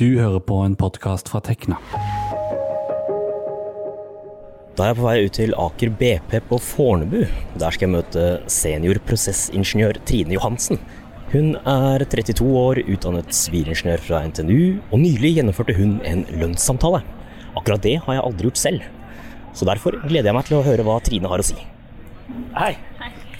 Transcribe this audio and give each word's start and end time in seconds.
Du 0.00 0.14
hører 0.16 0.40
på 0.40 0.56
en 0.64 0.72
podkast 0.80 1.28
fra 1.28 1.42
Tekna. 1.44 1.76
Da 4.72 4.86
er 4.86 4.94
jeg 4.94 4.96
på 4.96 5.04
vei 5.04 5.16
ut 5.26 5.34
til 5.36 5.50
Aker 5.60 5.90
BP 6.00 6.30
på 6.48 6.56
Fornebu. 6.64 7.18
Der 7.60 7.74
skal 7.76 7.84
jeg 7.84 7.92
møte 7.92 8.22
seniorprosessingeniør 8.48 9.98
Trine 10.08 10.32
Johansen. 10.38 10.80
Hun 11.34 11.50
er 11.68 12.06
32 12.14 12.46
år, 12.62 12.80
utdannet 12.94 13.28
sivilingeniør 13.36 14.00
fra 14.06 14.22
NTNU, 14.30 14.78
og 14.88 15.02
nylig 15.02 15.34
gjennomførte 15.36 15.76
hun 15.76 15.98
en 16.08 16.24
lønnssamtale. 16.30 17.02
Akkurat 17.52 17.84
det 17.84 17.98
har 18.06 18.16
jeg 18.16 18.24
aldri 18.30 18.48
gjort 18.48 18.62
selv. 18.62 18.88
Så 19.52 19.68
derfor 19.68 20.00
gleder 20.06 20.30
jeg 20.30 20.38
meg 20.38 20.48
til 20.48 20.62
å 20.62 20.64
høre 20.64 20.88
hva 20.88 20.96
Trine 21.04 21.28
har 21.28 21.44
å 21.44 21.48
si. 21.50 21.60
Hei. 22.56 22.72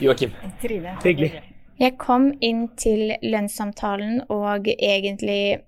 Joakim. 0.04 0.36
Trine. 0.61 0.92
Hyggelig. 1.06 1.32
Jeg 1.80 1.96
kom 1.96 2.34
inn 2.45 2.66
til 2.77 3.14
lønnssamtalen 3.24 4.27
og 4.29 4.68
egentlig 4.77 5.62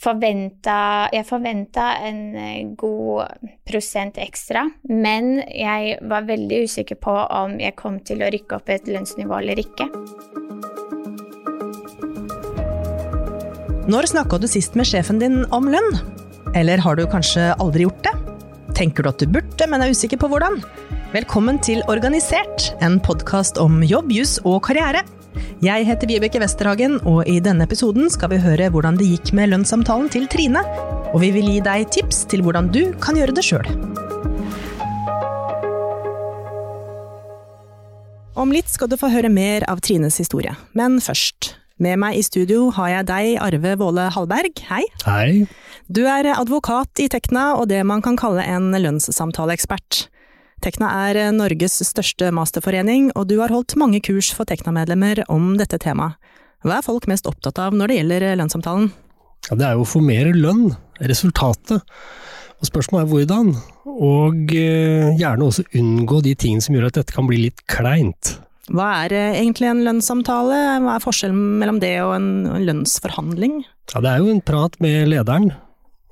forventa 0.00 1.08
Jeg 1.12 1.26
forventa 1.28 1.92
en 2.06 2.20
eh, 2.38 2.72
god 2.78 3.48
prosent 3.68 4.18
ekstra, 4.20 4.64
men 4.88 5.38
jeg 5.44 5.98
var 6.08 6.26
veldig 6.28 6.64
usikker 6.66 6.98
på 7.00 7.14
om 7.14 7.58
jeg 7.60 7.76
kom 7.78 8.00
til 8.06 8.24
å 8.24 8.30
rykke 8.32 8.58
opp 8.58 8.72
et 8.72 8.88
lønnsnivå 8.90 9.40
eller 9.42 9.60
ikke. 9.60 9.88
Når 13.90 14.10
snakka 14.12 14.38
du 14.38 14.46
sist 14.50 14.76
med 14.78 14.86
sjefen 14.86 15.18
din 15.20 15.42
om 15.54 15.68
lønn? 15.70 15.96
Eller 16.56 16.82
har 16.82 16.96
du 16.96 17.04
kanskje 17.10 17.50
aldri 17.62 17.86
gjort 17.86 18.04
det? 18.06 18.14
Tenker 18.78 19.04
du 19.04 19.10
at 19.10 19.22
du 19.22 19.30
burde, 19.30 19.66
men 19.68 19.82
er 19.82 19.92
usikker 19.92 20.20
på 20.20 20.30
hvordan? 20.30 20.60
Velkommen 21.10 21.58
til 21.62 21.82
Organisert, 21.90 22.70
en 22.86 23.00
podkast 23.02 23.58
om 23.58 23.82
jobb, 23.82 24.12
juss 24.14 24.38
og 24.46 24.62
karriere. 24.68 25.02
Jeg 25.64 25.84
heter 25.88 26.08
Vibeke 26.08 26.40
Westerhagen, 26.40 26.98
og 27.04 27.28
i 27.28 27.38
denne 27.44 27.66
episoden 27.68 28.10
skal 28.12 28.32
vi 28.32 28.40
høre 28.40 28.70
hvordan 28.72 28.96
det 28.96 29.08
gikk 29.10 29.34
med 29.36 29.52
lønnssamtalen 29.52 30.08
til 30.12 30.28
Trine. 30.32 30.62
Og 31.12 31.20
vi 31.24 31.32
vil 31.34 31.50
gi 31.52 31.58
deg 31.64 31.88
tips 31.92 32.24
til 32.30 32.44
hvordan 32.46 32.70
du 32.72 32.94
kan 33.02 33.18
gjøre 33.18 33.34
det 33.36 33.44
sjøl. 33.44 33.68
Om 38.40 38.54
litt 38.54 38.70
skal 38.72 38.88
du 38.88 38.96
få 38.96 39.10
høre 39.12 39.28
mer 39.28 39.66
av 39.68 39.82
Trines 39.84 40.16
historie, 40.22 40.54
men 40.72 40.96
først. 41.04 41.54
Med 41.80 41.96
meg 42.00 42.18
i 42.18 42.22
studio 42.24 42.68
har 42.76 42.90
jeg 42.92 43.08
deg, 43.08 43.28
Arve 43.40 43.74
Våle 43.80 44.06
Hallberg. 44.12 44.64
Hei. 44.68 44.82
Hei. 45.06 45.46
Du 45.88 46.02
er 46.04 46.28
advokat 46.34 47.00
i 47.00 47.08
Tekna 47.12 47.54
og 47.56 47.70
det 47.72 47.80
man 47.88 48.04
kan 48.04 48.18
kalle 48.20 48.44
en 48.44 48.70
lønnssamtaleekspert. 48.76 50.06
Tekna 50.60 50.90
er 51.08 51.30
Norges 51.32 51.78
største 51.88 52.28
masterforening, 52.36 53.08
og 53.16 53.30
du 53.30 53.38
har 53.40 53.52
holdt 53.52 53.78
mange 53.80 54.02
kurs 54.04 54.28
for 54.36 54.44
Tekna-medlemmer 54.48 55.22
om 55.32 55.54
dette 55.56 55.78
temaet. 55.80 56.18
Hva 56.60 56.76
er 56.76 56.84
folk 56.84 57.06
mest 57.08 57.24
opptatt 57.24 57.56
av 57.62 57.72
når 57.72 57.88
det 57.88 57.96
gjelder 57.96 58.26
lønnssamtalen? 58.36 58.90
Ja, 59.48 59.56
det 59.56 59.64
er 59.64 59.78
jo 59.78 59.86
å 59.86 59.88
få 59.88 60.02
mer 60.04 60.28
lønn, 60.36 60.74
resultatet. 61.00 61.80
Og 62.60 62.68
spørsmålet 62.68 63.06
er 63.06 63.10
hvordan, 63.14 63.54
og 63.88 64.52
eh, 64.52 65.08
gjerne 65.16 65.48
også 65.48 65.64
unngå 65.80 66.20
de 66.26 66.36
tingene 66.36 66.64
som 66.64 66.76
gjør 66.76 66.90
at 66.90 67.00
dette 67.00 67.16
kan 67.16 67.30
bli 67.30 67.40
litt 67.46 67.64
kleint. 67.72 68.34
Hva 68.68 68.90
er 69.06 69.16
eh, 69.16 69.40
egentlig 69.40 69.70
en 69.70 69.80
lønnssamtale, 69.86 70.60
hva 70.84 70.98
er 70.98 71.06
forskjellen 71.06 71.40
mellom 71.62 71.80
det 71.80 71.94
og 72.04 72.12
en 72.18 72.30
lønnsforhandling? 72.68 73.62
Ja, 73.94 74.04
det 74.04 74.12
er 74.12 74.20
jo 74.20 74.34
en 74.34 74.44
prat 74.44 74.76
med 74.84 75.08
lederen 75.08 75.54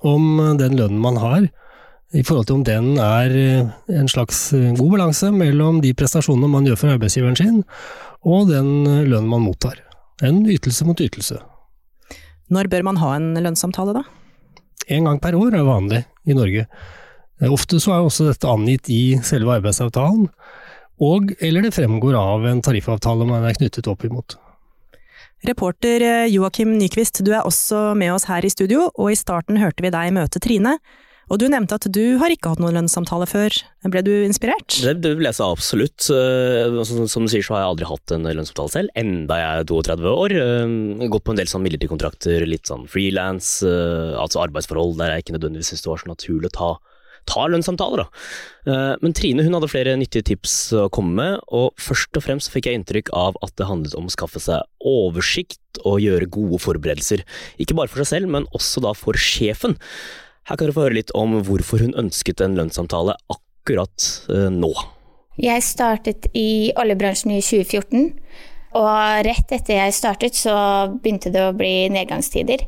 om 0.09 0.41
den 0.57 0.81
lønnen 0.81 1.05
man 1.05 1.21
har, 1.21 1.51
i 2.17 2.23
forhold 2.25 2.49
til 2.49 2.57
om 2.57 2.65
den 2.65 2.95
er 3.03 3.35
eh, 3.37 3.73
en 3.93 4.09
slags 4.09 4.49
god 4.53 4.95
balanse 4.95 5.29
mellom 5.35 5.83
de 5.85 5.93
prestasjonene 5.97 6.49
man 6.49 6.69
gjør 6.69 6.81
for 6.81 6.95
arbeidsgiveren 6.95 7.37
sin, 7.37 7.59
og 8.25 8.49
den 8.49 8.71
lønnen 8.87 9.29
man 9.29 9.45
mottar. 9.45 9.77
En 10.25 10.41
ytelse 10.49 10.87
mot 10.89 11.01
ytelse. 11.01 11.37
Når 12.49 12.71
bør 12.73 12.87
man 12.89 12.99
ha 13.03 13.13
en 13.19 13.35
lønnssamtale, 13.37 13.93
da? 14.01 14.07
En 14.89 15.05
gang 15.05 15.21
per 15.21 15.37
år 15.37 15.59
er 15.59 15.69
vanlig 15.69 16.03
i 16.25 16.37
Norge. 16.37 16.65
Ofte 17.45 17.79
så 17.79 17.93
er 17.95 18.07
også 18.07 18.31
dette 18.31 18.51
angitt 18.51 18.89
i 18.91 19.19
selve 19.23 19.59
arbeidsavtalen, 19.61 20.31
og 20.99 21.35
eller 21.45 21.63
det 21.63 21.77
fremgår 21.77 22.17
av 22.19 22.47
en 22.49 22.63
tariffavtale 22.65 23.27
man 23.29 23.45
er 23.47 23.59
knyttet 23.59 23.87
opp 23.91 24.03
imot. 24.09 24.39
Reporter 25.47 26.03
Joakim 26.27 26.73
Nyquist, 26.81 27.21
du 27.23 27.31
er 27.31 27.47
også 27.47 27.93
med 27.95 28.11
oss 28.17 28.27
her 28.27 28.43
i 28.43 28.51
studio, 28.51 28.89
og 28.97 29.13
i 29.13 29.19
starten 29.19 29.61
hørte 29.63 29.85
vi 29.85 29.93
deg 29.95 30.17
møte 30.17 30.43
Trine. 30.43 30.79
Og 31.29 31.37
du 31.41 31.45
nevnte 31.53 31.77
at 31.77 31.87
du 31.93 32.17
har 32.21 32.33
ikke 32.33 32.55
hatt 32.55 32.61
noen 32.63 32.77
lønnssamtale 32.79 33.27
før. 33.29 33.53
Ble 33.93 34.03
du 34.05 34.13
inspirert? 34.25 34.79
Det, 34.81 34.95
det 35.05 35.15
vil 35.19 35.29
jeg 35.29 35.37
si 35.37 35.45
absolutt. 35.45 36.09
Som 36.09 37.27
du 37.27 37.33
sier 37.33 37.45
så 37.45 37.57
har 37.57 37.65
jeg 37.65 37.73
aldri 37.75 37.89
hatt 37.91 38.15
en 38.17 38.29
lønnssamtale 38.29 38.75
selv, 38.75 38.93
enda 38.99 39.41
jeg 39.41 39.63
er 39.63 39.69
32 39.69 40.15
år. 40.15 40.37
Gått 41.13 41.27
på 41.27 41.35
en 41.35 41.41
del 41.41 41.51
sånn 41.51 41.65
midlertidige 41.67 41.93
kontrakter, 41.93 42.47
litt 42.49 42.71
sånn 42.71 42.89
frilans, 42.89 43.59
altså 43.65 44.45
arbeidsforhold 44.47 44.97
der 45.01 45.15
jeg 45.15 45.27
ikke 45.27 45.37
nødvendigvis 45.37 45.75
syntes 45.75 45.85
det 45.85 45.93
var 45.93 46.05
så 46.05 46.15
naturlig 46.15 46.53
å 46.53 46.57
ta 46.59 46.71
ta 47.29 47.43
lønnssamtaler. 47.51 48.07
Men 49.03 49.13
Trine 49.17 49.45
hun 49.45 49.57
hadde 49.57 49.69
flere 49.69 49.97
nyttige 50.01 50.31
tips 50.31 50.55
å 50.77 50.87
komme 50.93 51.13
med, 51.19 51.43
og 51.53 51.75
først 51.77 52.17
og 52.17 52.25
fremst 52.25 52.53
fikk 52.55 52.71
jeg 52.71 52.81
inntrykk 52.81 53.13
av 53.17 53.37
at 53.45 53.53
det 53.61 53.69
handlet 53.69 53.97
om 53.99 54.09
å 54.09 54.15
skaffe 54.15 54.41
seg 54.43 54.65
oversikt 54.81 55.83
og 55.85 56.01
gjøre 56.01 56.31
gode 56.33 56.61
forberedelser. 56.65 57.25
Ikke 57.61 57.77
bare 57.79 57.93
for 57.93 58.01
seg 58.01 58.15
selv, 58.15 58.33
men 58.33 58.49
også 58.57 58.81
da 58.85 58.95
for 58.97 59.19
sjefen. 59.21 59.77
Her 60.49 60.57
kan 60.57 60.65
dere 60.65 60.77
få 60.77 60.87
høre 60.87 60.97
litt 60.97 61.11
om 61.13 61.35
hvorfor 61.45 61.83
hun 61.85 61.97
ønsket 62.01 62.41
en 62.41 62.57
lønnssamtale 62.57 63.19
akkurat 63.29 64.07
nå. 64.55 64.71
Jeg 65.39 65.63
startet 65.63 66.31
i 66.33 66.73
oljebransjen 66.81 67.35
i 67.37 67.43
2014, 67.45 68.09
og 68.81 69.27
rett 69.29 69.53
etter 69.55 69.77
jeg 69.77 69.97
startet 69.97 70.39
så 70.39 70.57
begynte 70.97 71.31
det 71.35 71.45
å 71.45 71.53
bli 71.57 71.91
nedgangstider. 71.93 72.65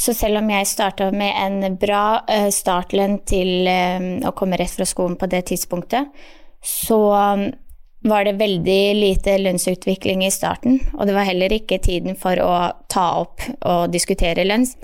Så 0.00 0.12
selv 0.16 0.40
om 0.42 0.52
jeg 0.52 0.68
starta 0.68 1.08
med 1.12 1.32
en 1.40 1.80
bra 1.80 2.20
startlønn 2.52 3.18
til 3.28 3.68
å 3.68 4.32
komme 4.36 4.60
rett 4.60 4.76
fra 4.76 4.86
skolen 4.88 5.16
på 5.20 5.28
det 5.32 5.42
tidspunktet, 5.50 6.12
så 6.60 7.00
var 8.00 8.24
det 8.24 8.38
veldig 8.40 8.80
lite 8.96 9.40
lønnsutvikling 9.40 10.24
i 10.24 10.32
starten, 10.32 10.78
og 10.96 11.08
det 11.08 11.16
var 11.16 11.28
heller 11.28 11.52
ikke 11.52 11.80
tiden 11.84 12.16
for 12.16 12.40
å 12.44 12.54
ta 12.92 13.10
opp 13.24 13.44
og 13.60 13.92
diskutere 13.92 14.44
lønns. 14.48 14.76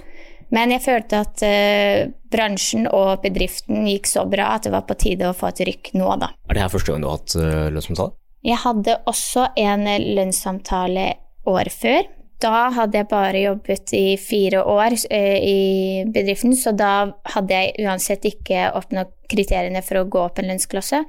Men 0.55 0.71
jeg 0.71 0.85
følte 0.85 1.23
at 1.25 1.43
uh, 1.43 2.13
bransjen 2.31 2.87
og 2.87 3.23
bedriften 3.25 3.87
gikk 3.91 4.11
så 4.11 4.27
bra 4.31 4.53
at 4.57 4.67
det 4.67 4.75
var 4.75 4.87
på 4.87 4.99
tide 5.01 5.31
å 5.31 5.37
få 5.37 5.51
et 5.51 5.65
rykk 5.69 5.95
nå, 5.99 6.11
da. 6.23 6.31
Er 6.47 6.59
det 6.59 6.65
her 6.67 6.73
første 6.73 6.93
gang 6.93 7.03
du 7.03 7.09
har 7.11 7.19
hatt 7.19 7.37
uh, 7.39 7.67
lønnssamtale? 7.75 8.15
Jeg 8.47 8.63
hadde 8.63 8.99
også 9.11 9.49
en 9.59 9.89
lønnssamtale 10.19 11.07
år 11.51 11.71
før. 11.75 12.13
Da 12.43 12.67
hadde 12.77 13.01
jeg 13.01 13.09
bare 13.11 13.41
jobbet 13.41 13.95
i 13.97 14.05
fire 14.21 14.63
år 14.71 14.95
uh, 14.95 15.39
i 15.41 16.05
bedriften, 16.15 16.55
så 16.59 16.75
da 16.77 16.93
hadde 17.35 17.63
jeg 17.63 17.89
uansett 17.89 18.29
ikke 18.31 18.69
oppnådd 18.79 19.15
kriteriene 19.33 19.83
for 19.83 20.03
å 20.03 20.07
gå 20.07 20.23
opp 20.29 20.39
en 20.39 20.53
lønnsklasse. 20.53 21.03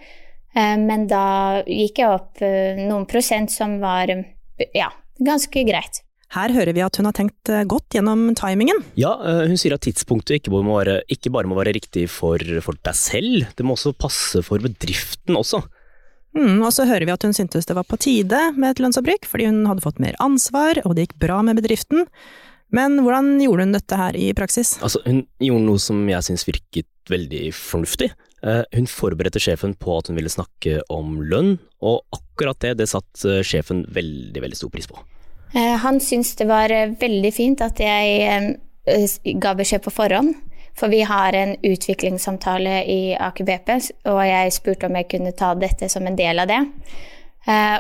Men 0.58 1.04
da 1.06 1.62
gikk 1.70 2.00
jeg 2.02 2.10
opp 2.10 2.40
noen 2.42 3.04
prosent 3.06 3.52
som 3.54 3.76
var 3.78 4.10
ja, 4.74 4.88
ganske 5.22 5.62
greit. 5.68 6.00
Her 6.36 6.52
hører 6.52 6.76
vi 6.76 6.84
at 6.84 6.98
hun 7.00 7.08
har 7.08 7.16
tenkt 7.16 7.52
godt 7.72 7.96
gjennom 7.96 8.26
timingen. 8.36 8.82
Ja, 9.00 9.14
hun 9.48 9.56
sier 9.60 9.78
at 9.78 9.86
tidspunktet 9.86 10.42
ikke, 10.42 10.52
være, 10.52 11.00
ikke 11.14 11.32
bare 11.32 11.48
må 11.48 11.56
være 11.56 11.78
riktig 11.78 12.10
for, 12.12 12.42
for, 12.66 12.76
deg 12.84 12.98
selv, 13.00 13.46
det 13.56 13.64
må 13.64 13.78
også 13.78 13.96
passe 13.96 14.44
for 14.44 14.60
bedriften 14.64 15.40
også. 15.40 15.62
Mm, 16.38 16.60
og 16.62 16.74
så 16.76 16.86
hører 16.86 17.08
vi 17.08 17.16
at 17.16 17.24
hun 17.24 17.34
syntes 17.34 17.66
det 17.66 17.78
var 17.78 17.88
på 17.88 17.98
tide 18.02 18.42
med 18.60 18.74
et 18.74 18.84
lønnsopprykk, 18.84 19.26
fordi 19.30 19.48
hun 19.50 19.64
hadde 19.70 19.86
fått 19.86 20.04
mer 20.04 20.18
ansvar, 20.24 20.82
og 20.84 20.98
det 20.98 21.08
gikk 21.08 21.18
bra 21.24 21.40
med 21.46 21.58
bedriften. 21.62 22.06
Men 22.76 23.00
hvordan 23.00 23.38
gjorde 23.40 23.64
hun 23.64 23.76
dette 23.78 23.98
her 23.98 24.20
i 24.20 24.30
praksis? 24.36 24.76
Altså, 24.84 25.00
hun 25.08 25.24
gjorde 25.40 25.66
noe 25.70 25.82
som 25.82 26.04
jeg 26.12 26.28
syns 26.28 26.44
virket 26.50 26.90
veldig 27.08 27.46
fornuftig. 27.56 28.12
Hun 28.44 28.90
forberedte 28.92 29.42
sjefen 29.42 29.74
på 29.80 29.96
at 29.96 30.12
hun 30.12 30.20
ville 30.20 30.32
snakke 30.32 30.82
om 30.94 31.22
lønn, 31.32 31.56
og 31.80 32.04
akkurat 32.14 32.60
det, 32.62 32.76
det 32.84 32.92
satt 32.92 33.24
sjefen 33.48 33.86
veldig, 33.96 34.44
veldig 34.44 34.60
stor 34.60 34.74
pris 34.74 34.92
på. 34.92 35.00
Han 35.54 36.00
syntes 36.04 36.36
det 36.36 36.48
var 36.50 36.74
veldig 37.00 37.32
fint 37.34 37.62
at 37.64 37.80
jeg 37.80 38.58
ga 39.40 39.54
beskjed 39.58 39.84
på 39.86 39.94
forhånd. 39.96 40.36
For 40.78 40.92
vi 40.94 41.02
har 41.02 41.34
en 41.34 41.56
utviklingssamtale 41.66 42.84
i 42.86 43.16
Aker 43.18 43.48
BP, 43.48 43.70
og 44.12 44.20
jeg 44.28 44.52
spurte 44.54 44.86
om 44.86 44.98
jeg 45.00 45.08
kunne 45.10 45.32
ta 45.34 45.56
dette 45.58 45.90
som 45.90 46.06
en 46.06 46.18
del 46.20 46.44
av 46.44 46.52
det. 46.52 46.60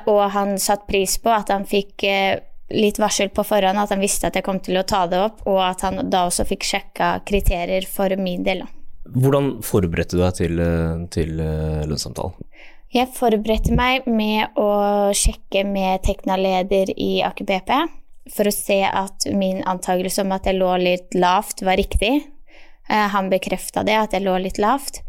Og 0.09 0.21
han 0.33 0.55
satte 0.57 0.89
pris 0.89 1.19
på 1.21 1.29
at 1.29 1.51
han 1.53 1.67
fikk 1.69 2.07
litt 2.73 2.97
varsel 2.97 3.29
på 3.29 3.45
forhånd, 3.45 3.77
at 3.77 3.93
han 3.93 4.01
visste 4.01 4.31
at 4.31 4.39
jeg 4.39 4.47
kom 4.47 4.57
til 4.65 4.79
å 4.81 4.85
ta 4.87 5.03
det 5.11 5.19
opp, 5.27 5.45
og 5.45 5.61
at 5.67 5.85
han 5.85 6.09
da 6.09 6.25
også 6.25 6.47
fikk 6.49 6.65
sjekka 6.65 7.11
kriterier 7.27 7.85
for 7.85 8.09
min 8.17 8.41
del. 8.47 8.65
Hvordan 9.13 9.59
forberedte 9.63 10.17
du 10.17 10.23
deg 10.23 10.33
til, 10.39 10.63
til 11.13 11.37
lønnssamtalen? 11.37 12.46
Jeg 12.93 13.11
forberedte 13.11 13.75
meg 13.75 14.05
med 14.07 14.55
å 14.55 14.69
sjekke 15.15 15.65
med 15.67 16.05
Tekna-leder 16.07 16.93
i 16.95 17.17
Aker 17.27 17.47
BP 17.47 17.71
for 18.31 18.47
å 18.47 18.53
se 18.53 18.79
at 18.87 19.27
min 19.35 19.59
antakelse 19.67 20.23
om 20.23 20.31
at 20.35 20.47
jeg 20.47 20.59
lå 20.59 20.71
litt 20.79 21.15
lavt, 21.15 21.63
var 21.67 21.79
riktig. 21.79 22.13
Han 22.87 23.27
bekrefta 23.31 23.83
det, 23.87 23.95
at 23.99 24.15
jeg 24.15 24.23
lå 24.23 24.37
litt 24.39 24.59
lavt. 24.59 25.01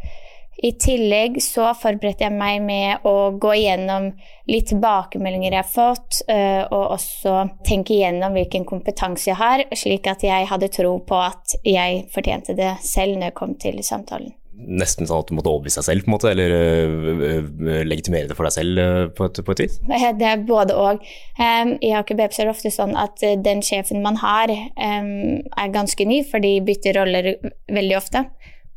I 0.58 0.72
tillegg 0.74 1.36
så 1.42 1.68
forberedte 1.78 2.26
jeg 2.26 2.34
meg 2.34 2.64
med 2.66 3.06
å 3.06 3.30
gå 3.38 3.52
igjennom 3.60 4.08
litt 4.50 4.66
tilbakemeldinger 4.72 5.54
jeg 5.54 5.62
har 5.62 5.70
fått, 5.70 6.18
eh, 6.26 6.64
og 6.64 6.96
også 6.96 7.44
tenke 7.66 7.94
igjennom 7.94 8.34
hvilken 8.34 8.66
kompetanse 8.66 9.30
jeg 9.30 9.38
har, 9.38 9.62
slik 9.78 10.10
at 10.10 10.26
jeg 10.26 10.50
hadde 10.50 10.72
tro 10.74 10.96
på 11.06 11.22
at 11.28 11.54
jeg 11.62 12.08
fortjente 12.10 12.58
det 12.58 12.74
selv 12.82 13.20
når 13.20 13.30
jeg 13.30 13.38
kom 13.38 13.54
til 13.62 13.78
samtalen. 13.86 14.34
Nesten 14.58 15.06
sånn 15.06 15.22
at 15.22 15.28
du 15.30 15.36
måtte 15.38 15.50
overbevise 15.52 15.78
deg 15.78 15.86
selv, 15.86 16.04
på 16.04 16.10
en 16.10 16.14
måte, 16.16 16.30
eller 16.32 16.54
øh, 16.58 17.82
legitimere 17.86 18.30
det 18.30 18.36
for 18.38 18.48
deg 18.48 18.56
selv 18.56 18.82
øh, 18.82 19.02
på, 19.14 19.28
et, 19.28 19.40
på 19.46 19.54
et 19.54 19.62
vis? 19.64 19.76
Det 19.86 20.28
er 20.30 20.44
både 20.48 20.74
og. 20.74 21.04
Um, 21.38 21.74
I 21.84 21.92
Aker 22.00 22.18
BP 22.18 22.40
er 22.40 22.48
det 22.48 22.54
ofte 22.56 22.72
sånn 22.74 22.96
at 22.98 23.22
den 23.44 23.62
sjefen 23.64 24.02
man 24.02 24.18
har, 24.22 24.50
um, 24.50 25.12
er 25.46 25.74
ganske 25.74 26.08
ny, 26.08 26.24
for 26.26 26.42
de 26.42 26.56
bytter 26.66 26.98
roller 26.98 27.30
veldig 27.70 27.98
ofte. 28.00 28.24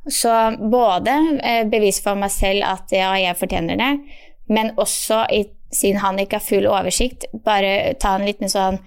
Så 0.10 0.33
både 0.57 1.18
bevis 1.69 2.00
for 2.01 2.18
meg 2.18 2.33
selv 2.33 2.66
at 2.66 2.94
ja, 2.94 3.12
jeg 3.22 3.38
fortjener 3.38 3.78
det, 3.78 3.92
men 4.50 4.72
også 4.81 5.28
siden 5.72 6.01
han 6.01 6.19
ikke 6.19 6.39
har 6.39 6.45
full 6.45 6.68
oversikt, 6.68 7.28
bare 7.45 7.94
ta 8.01 8.16
en 8.18 8.28
liten 8.28 8.51
sånn 8.51 8.80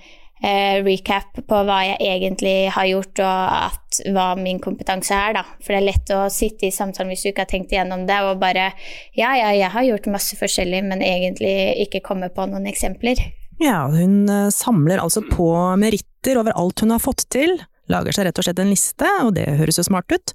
eh, 0.44 0.79
recap 0.85 1.41
på 1.49 1.61
hva 1.67 1.79
jeg 1.88 1.99
egentlig 2.05 2.56
har 2.75 2.88
gjort, 2.91 3.23
og 3.25 3.55
at, 3.70 4.00
hva 4.12 4.26
min 4.38 4.61
kompetanse 4.62 5.17
er, 5.17 5.38
da. 5.38 5.44
For 5.62 5.75
det 5.75 5.81
er 5.81 5.88
lett 5.88 6.12
å 6.14 6.25
sitte 6.32 6.69
i 6.69 6.75
samtalen 6.75 7.12
hvis 7.12 7.25
du 7.25 7.31
ikke 7.31 7.46
har 7.46 7.52
tenkt 7.52 7.73
igjennom 7.75 8.05
det, 8.08 8.20
og 8.26 8.43
bare 8.43 8.70
ja, 9.17 9.32
ja, 9.38 9.52
jeg 9.55 9.73
har 9.75 9.88
gjort 9.88 10.11
masse 10.12 10.38
forskjellig, 10.41 10.82
men 10.91 11.05
egentlig 11.05 11.55
ikke 11.87 12.05
komme 12.05 12.31
på 12.35 12.49
noen 12.50 12.69
eksempler. 12.70 13.23
Ja, 13.62 13.85
hun 13.88 14.25
eh, 14.29 14.50
samler 14.55 15.02
altså 15.02 15.25
på 15.29 15.49
meritter 15.81 16.41
over 16.41 16.56
alt 16.58 16.85
hun 16.85 16.94
har 16.94 17.02
fått 17.02 17.26
til, 17.32 17.56
lager 17.91 18.17
seg 18.17 18.29
rett 18.29 18.41
og 18.41 18.46
slett 18.46 18.62
en 18.62 18.73
liste, 18.73 19.11
og 19.25 19.35
det 19.37 19.49
høres 19.61 19.79
jo 19.81 19.87
smart 19.87 20.11
ut. 20.12 20.35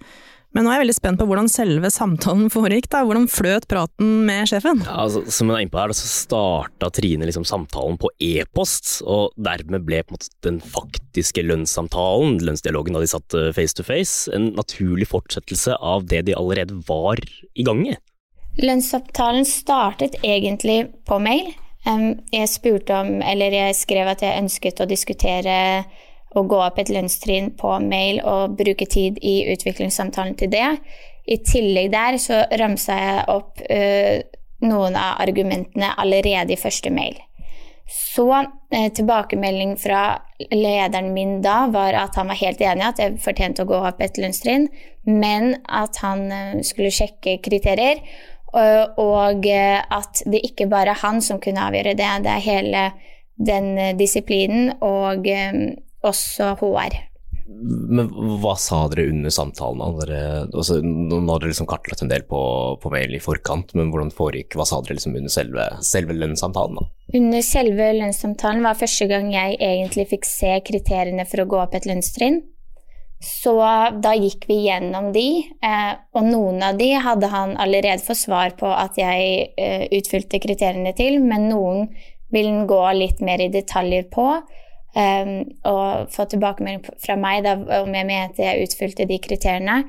Men 0.56 0.66
nå 0.66 0.72
er 0.72 0.80
jeg 0.80 0.84
veldig 0.88 0.96
spent 0.98 1.20
på 1.22 1.26
hvordan 1.30 1.50
selve 1.52 1.92
samtalen 1.94 2.48
foregikk. 2.50 2.88
da. 2.90 3.04
Hvordan 3.06 3.28
fløt 3.30 3.68
praten 3.70 4.24
med 4.26 4.50
sjefen? 4.50 4.82
Ja, 4.82 5.04
altså, 5.06 5.22
som 5.30 5.52
hun 5.52 5.60
er 5.60 5.62
inne 5.66 5.74
på 5.74 5.82
her, 5.82 5.94
så 5.94 6.10
starta 6.10 6.90
Trine 6.96 7.28
liksom 7.30 7.46
samtalen 7.46 8.00
på 8.02 8.10
e-post, 8.18 8.96
og 9.06 9.36
dermed 9.38 9.86
ble 9.86 10.02
på 10.02 10.16
en 10.16 10.18
måte 10.18 10.34
den 10.48 10.58
faktiske 10.64 11.46
lønnssamtalen, 11.46 12.42
lønnsdialogen 12.42 12.98
da 12.98 13.04
de 13.06 13.12
satt 13.14 13.38
eh, 13.38 13.52
face 13.54 13.78
to 13.78 13.86
face, 13.86 14.26
en 14.34 14.50
naturlig 14.58 15.12
fortsettelse 15.14 15.78
av 15.78 16.10
det 16.10 16.26
de 16.32 16.38
allerede 16.38 16.82
var 16.90 17.22
i 17.54 17.68
gang 17.68 17.86
i. 17.86 17.96
Lønnssamtalen 18.60 19.46
startet 19.46 20.18
egentlig 20.26 20.82
på 21.08 21.22
mail. 21.22 21.54
Jeg 21.86 22.50
spurte 22.52 22.98
om, 22.98 23.22
eller 23.24 23.54
jeg 23.56 23.78
skrev 23.78 24.10
at 24.12 24.26
jeg 24.26 24.42
ønsket 24.42 24.82
å 24.84 24.90
diskutere 24.90 25.54
å 26.38 26.44
gå 26.46 26.60
opp 26.62 26.78
et 26.82 26.92
lønnstrinn 26.94 27.54
på 27.58 27.78
mail 27.82 28.22
og 28.28 28.58
bruke 28.60 28.86
tid 28.90 29.18
i 29.26 29.42
utviklingssamtalen 29.54 30.36
til 30.38 30.52
det. 30.54 30.68
I 31.30 31.40
tillegg 31.46 31.92
der 31.94 32.20
så 32.22 32.44
ramsa 32.62 32.98
jeg 33.00 33.26
opp 33.34 33.64
uh, 33.66 34.22
noen 34.66 34.98
av 35.00 35.20
argumentene 35.24 35.94
allerede 35.98 36.54
i 36.54 36.60
første 36.60 36.94
mail. 36.94 37.18
Så 37.90 38.28
uh, 38.30 38.90
tilbakemelding 38.94 39.76
fra 39.82 40.20
lederen 40.54 41.12
min 41.16 41.40
da 41.46 41.64
var 41.74 41.98
at 41.98 42.18
han 42.20 42.30
var 42.30 42.42
helt 42.42 42.62
enig 42.62 42.86
at 42.86 43.02
jeg 43.02 43.22
fortjente 43.26 43.66
å 43.66 43.70
gå 43.70 43.82
opp 43.90 44.02
et 44.06 44.22
lønnstrinn, 44.22 44.70
men 45.10 45.56
at 45.66 46.02
han 46.06 46.28
uh, 46.30 46.60
skulle 46.66 46.94
sjekke 46.94 47.40
kriterier, 47.46 48.04
og 48.50 49.44
at 49.46 50.24
det 50.26 50.40
ikke 50.48 50.66
bare 50.72 50.96
er 50.96 51.02
han 51.04 51.20
som 51.22 51.38
kunne 51.38 51.68
avgjøre 51.68 51.92
det, 51.94 52.08
det 52.26 52.32
er 52.34 52.42
hele 52.42 52.80
den 53.38 53.68
disiplinen 54.00 54.72
og 54.82 55.28
også 56.06 56.54
HR. 56.60 56.98
Men 57.50 58.12
hva 58.44 58.54
sa 58.62 58.84
dere 58.92 59.08
under 59.10 59.34
samtalen? 59.34 59.82
Dere, 60.04 60.20
altså, 60.52 60.78
nå 60.86 61.18
har 61.18 61.42
dere 61.42 61.50
liksom 61.50 61.70
kartlagt 61.70 62.04
en 62.06 62.12
del 62.12 62.22
på, 62.30 62.42
på, 62.82 62.92
mail 62.94 63.16
i 63.18 63.22
forkant, 63.24 63.74
men 63.78 63.90
hvordan 63.90 64.14
foregikk, 64.14 64.54
hva 64.60 64.68
sa 64.70 64.84
dere 64.86 65.00
liksom 65.00 65.18
under 65.18 65.34
selve, 65.34 65.66
selve 65.86 66.14
lønnssamtalen? 66.14 66.78
Da? 66.78 67.18
Under 67.18 67.42
selve 67.46 67.90
lønnssamtalen 67.98 68.68
var 68.68 68.78
første 68.78 69.10
gang 69.10 69.34
jeg 69.34 69.58
egentlig 69.58 70.06
fikk 70.14 70.30
se 70.30 70.54
kriteriene 70.68 71.26
for 71.30 71.42
å 71.42 71.50
gå 71.50 71.60
opp 71.64 71.74
et 71.80 71.90
lønnstrinn. 71.90 72.44
Så 73.20 73.58
da 74.00 74.14
gikk 74.16 74.46
vi 74.48 74.62
gjennom 74.70 75.10
de, 75.12 75.42
eh, 75.66 75.92
og 76.16 76.30
noen 76.30 76.62
av 76.64 76.78
de 76.80 76.94
hadde 77.04 77.28
han 77.34 77.58
allerede 77.60 78.00
fått 78.06 78.22
svar 78.22 78.54
på 78.62 78.70
at 78.72 78.96
jeg 79.02 79.50
eh, 79.60 79.90
utfylte 79.98 80.40
kriteriene 80.40 80.94
til, 80.96 81.18
men 81.20 81.50
noen 81.50 81.90
vil 82.32 82.48
han 82.48 82.70
gå 82.70 82.80
litt 82.96 83.20
mer 83.26 83.42
i 83.44 83.52
detaljer 83.52 84.08
på. 84.14 84.30
Um, 84.90 85.44
og 85.70 86.10
få 86.10 86.26
tilbakemelding 86.26 86.82
fra 86.98 87.14
meg 87.20 87.44
da, 87.46 87.54
om 87.84 87.94
jeg 87.94 88.08
mente 88.10 88.42
jeg 88.42 88.66
utfylte 88.66 89.06
de 89.10 89.20
kriteriene. 89.22 89.84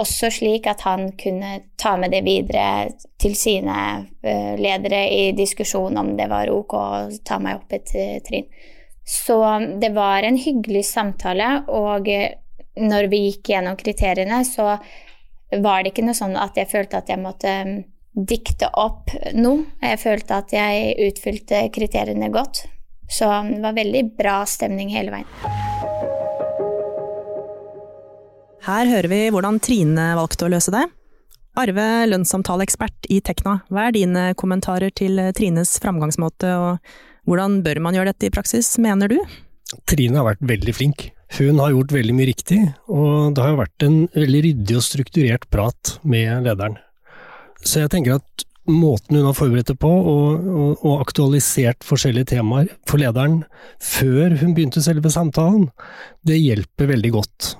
Også 0.00 0.28
slik 0.32 0.66
at 0.68 0.84
han 0.84 1.10
kunne 1.20 1.54
ta 1.80 1.94
med 2.00 2.12
det 2.12 2.20
videre 2.26 2.90
til 3.20 3.36
sine 3.36 3.78
uh, 4.04 4.52
ledere 4.60 5.06
i 5.08 5.30
diskusjon 5.36 5.96
om 6.00 6.12
det 6.18 6.28
var 6.32 6.52
ok 6.52 6.76
å 6.76 6.86
ta 7.24 7.40
meg 7.40 7.62
opp 7.62 7.72
et 7.78 7.94
uh, 7.96 8.18
trinn. 8.26 8.50
Så 9.08 9.40
det 9.80 9.90
var 9.96 10.22
en 10.22 10.36
hyggelig 10.38 10.84
samtale, 10.90 11.48
og 11.72 12.12
uh, 12.12 12.28
når 12.76 13.08
vi 13.12 13.24
gikk 13.30 13.54
gjennom 13.54 13.80
kriteriene, 13.80 14.44
så 14.48 14.76
var 15.62 15.82
det 15.82 15.92
ikke 15.92 16.04
noe 16.04 16.16
sånn 16.16 16.36
at 16.40 16.60
jeg 16.60 16.70
følte 16.70 17.00
at 17.00 17.08
jeg 17.12 17.20
måtte 17.20 17.56
um, 17.64 17.74
dikte 18.12 18.68
opp 18.76 19.12
noe. 19.32 19.64
Jeg 19.80 20.00
følte 20.04 20.44
at 20.44 20.52
jeg 20.52 21.08
utfylte 21.08 21.64
kriteriene 21.72 22.28
godt. 22.32 22.66
Så 23.12 23.28
det 23.48 23.60
var 23.60 23.76
veldig 23.76 24.02
bra 24.16 24.40
stemning 24.48 24.92
hele 24.94 25.12
veien. 25.12 25.28
Her 28.62 28.86
hører 28.86 29.10
vi 29.10 29.22
hvordan 29.34 29.58
Trine 29.62 30.12
valgte 30.16 30.46
å 30.46 30.52
løse 30.52 30.72
det. 30.72 30.84
Arve, 31.58 31.86
lønnssamtaleekspert 32.08 33.10
i 33.12 33.18
Tekna, 33.20 33.58
hva 33.68 33.88
er 33.88 33.96
dine 33.96 34.28
kommentarer 34.38 34.92
til 34.96 35.18
Trines 35.36 35.74
framgangsmåte, 35.82 36.52
og 36.56 37.28
hvordan 37.28 37.58
bør 37.66 37.82
man 37.84 37.98
gjøre 37.98 38.14
dette 38.14 38.30
i 38.30 38.32
praksis, 38.32 38.70
mener 38.80 39.12
du? 39.12 39.18
Trine 39.88 40.20
har 40.20 40.30
vært 40.30 40.46
veldig 40.48 40.74
flink. 40.76 41.10
Hun 41.36 41.60
har 41.60 41.74
gjort 41.74 41.92
veldig 41.96 42.14
mye 42.16 42.28
riktig, 42.28 42.60
og 42.92 43.34
det 43.36 43.44
har 43.44 43.58
vært 43.60 43.84
en 43.86 43.98
veldig 44.14 44.40
ryddig 44.46 44.78
og 44.78 44.86
strukturert 44.86 45.46
prat 45.52 45.94
med 46.04 46.48
lederen. 46.48 46.78
Så 47.64 47.84
jeg 47.84 47.92
tenker 47.92 48.18
at 48.18 48.46
måten 48.68 49.18
hun 49.18 49.26
har 49.26 49.36
forberedt 49.36 49.72
det 49.72 49.78
på, 49.82 49.90
og, 49.90 50.46
og, 50.46 50.84
og, 50.84 51.00
aktualisert 51.02 51.82
forskjellige 51.86 52.32
temaer 52.36 52.70
for 52.88 53.02
lederen 53.02 53.42
før 53.82 54.36
hun 54.42 54.54
begynte 54.54 54.84
selve 54.84 55.10
samtalen, 55.10 55.68
det 56.26 56.38
hjelper 56.38 56.92
veldig 56.92 57.12
godt. 57.16 57.54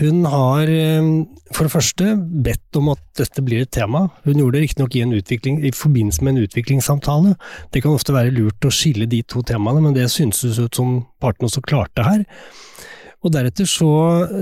Hun 0.00 0.22
har 0.24 0.70
eh, 0.72 1.08
for 1.52 1.68
det 1.68 1.72
første 1.74 2.14
bedt 2.16 2.78
om 2.80 2.92
at 2.94 3.02
dette 3.18 3.44
blir 3.44 3.66
et 3.66 3.72
tema. 3.74 4.06
Hun 4.24 4.38
gjorde 4.40 4.56
det 4.56 4.62
riktignok 4.64 4.96
i, 4.96 5.02
i 5.68 5.72
forbindelse 5.76 6.24
med 6.24 6.32
en 6.32 6.46
utviklingssamtale. 6.46 7.34
Det 7.74 7.82
kan 7.84 7.92
ofte 7.92 8.14
være 8.14 8.32
lurt 8.32 8.64
å 8.64 8.72
skille 8.72 9.08
de 9.10 9.20
to 9.28 9.44
temaene, 9.44 9.82
men 9.84 9.96
det 9.96 10.08
syntes 10.12 10.56
ut 10.58 10.74
som 10.80 11.02
partene 11.20 11.50
også 11.50 11.64
klarte 11.66 12.06
her. 12.06 12.24
Og 13.22 13.34
deretter 13.34 13.68
så, 13.68 13.92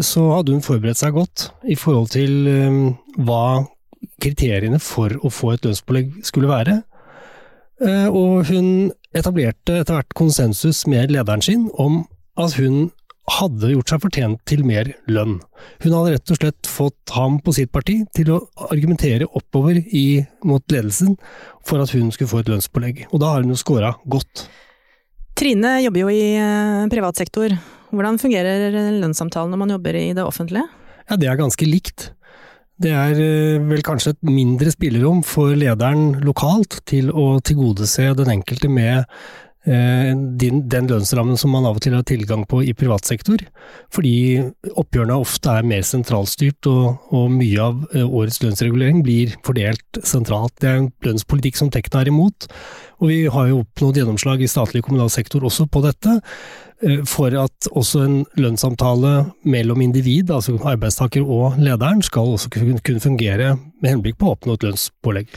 så, 0.07 0.23
hadde 0.37 0.55
hun 0.55 0.65
forberedt 0.65 1.03
seg 1.03 1.19
godt 1.19 1.51
i 1.69 1.77
forhold 1.77 2.15
til 2.15 2.47
um, 2.49 2.79
hva 3.27 3.67
kriteriene 4.23 4.81
for 4.83 5.15
å 5.21 5.33
få 5.33 5.55
et 5.55 5.67
lønnspålegg 5.67 6.21
skulle 6.27 6.51
være. 6.51 6.81
Eh, 7.81 8.09
og 8.09 8.47
hun 8.51 8.91
etablerte 9.17 9.81
etter 9.81 9.97
hvert 9.97 10.17
konsensus 10.17 10.85
med 10.91 11.13
lederen 11.13 11.43
sin 11.45 11.69
om 11.81 12.05
at 12.41 12.57
hun 12.61 12.91
hadde 13.31 13.71
gjort 13.73 13.93
seg 13.93 14.03
fortjent 14.03 14.41
til 14.49 14.63
mer 14.67 14.91
lønn. 15.11 15.39
Hun 15.85 15.95
hadde 15.95 16.15
rett 16.17 16.33
og 16.33 16.41
slett 16.41 16.69
fått 16.69 17.13
ham 17.15 17.39
på 17.45 17.55
sitt 17.55 17.71
parti 17.73 18.01
til 18.17 18.33
å 18.35 18.41
argumentere 18.71 19.29
oppover 19.29 19.79
i, 19.79 20.23
mot 20.47 20.65
ledelsen 20.73 21.15
for 21.67 21.83
at 21.83 21.93
hun 21.95 22.11
skulle 22.15 22.31
få 22.33 22.43
et 22.43 22.51
lønnspålegg, 22.51 23.05
og 23.11 23.23
da 23.23 23.35
har 23.35 23.45
hun 23.45 23.55
jo 23.55 23.61
scora 23.61 23.95
godt. 24.11 24.49
Trine 25.39 25.79
jobber 25.85 26.05
jo 26.05 26.13
i 26.13 26.25
eh, 26.37 26.89
privat 26.93 27.21
sektor. 27.21 27.55
Hvordan 27.91 28.19
fungerer 28.23 28.75
lønnssamtalen 29.01 29.55
når 29.55 29.63
man 29.63 29.75
jobber 29.77 29.97
i 29.99 30.11
det 30.17 30.27
offentlige? 30.27 30.67
Ja, 31.09 31.17
Det 31.17 31.31
er 31.31 31.39
ganske 31.39 31.67
likt. 31.67 32.11
Det 32.81 32.93
er 32.97 33.19
eh, 33.21 33.61
vel 33.61 33.85
kanskje 33.85 34.15
et 34.15 34.25
mindre 34.25 34.73
spillerom 34.73 35.21
for 35.27 35.53
lederen 35.59 36.15
lokalt 36.25 36.81
til 36.89 37.13
å 37.13 37.35
tilgodese 37.45 38.15
den 38.17 38.33
enkelte 38.33 38.71
med 38.73 39.03
eh, 39.69 40.15
den 40.17 40.89
lønnsrammen 40.89 41.37
som 41.37 41.53
man 41.53 41.69
av 41.69 41.77
og 41.77 41.85
til 41.85 41.99
har 41.99 42.07
tilgang 42.09 42.47
på 42.49 42.63
i 42.65 42.73
privat 42.73 43.05
sektor, 43.05 43.43
fordi 43.93 44.15
oppgjørene 44.71 45.19
ofte 45.21 45.59
er 45.61 45.69
mer 45.69 45.85
sentralstyrt, 45.85 46.71
og, 46.73 47.05
og 47.13 47.29
mye 47.35 47.67
av 47.67 47.85
eh, 47.93 48.07
årets 48.07 48.41
lønnsregulering 48.47 49.05
blir 49.05 49.37
fordelt 49.45 50.01
sentralt. 50.01 50.57
Det 50.57 50.73
er 50.73 50.81
en 50.81 50.91
lønnspolitikk 51.05 51.61
som 51.61 51.69
Tekna 51.75 52.01
er 52.01 52.15
imot, 52.15 52.49
og 53.01 53.13
vi 53.13 53.27
har 53.29 53.53
jo 53.53 53.61
oppnådd 53.67 54.01
gjennomslag 54.01 54.41
i 54.41 54.49
statlig 54.49 54.81
og 54.81 54.89
kommunal 54.89 55.13
sektor 55.13 55.45
også 55.45 55.69
på 55.69 55.85
dette, 55.85 56.17
for 57.09 57.35
at 57.37 57.69
også 57.77 58.05
en 58.07 58.19
lønnssamtale 58.41 59.13
mellom 59.45 59.83
individ, 59.85 60.31
altså 60.33 60.57
arbeidstaker 60.57 61.25
og 61.25 61.59
lederen, 61.61 62.01
skal 62.03 62.35
også 62.35 62.51
kunne 62.55 63.03
fungere 63.03 63.57
med 63.83 63.91
henblikk 63.95 64.21
på 64.21 64.31
å 64.31 64.37
oppnå 64.37 64.57
et 64.57 64.65
lønnspålegg. 64.65 65.35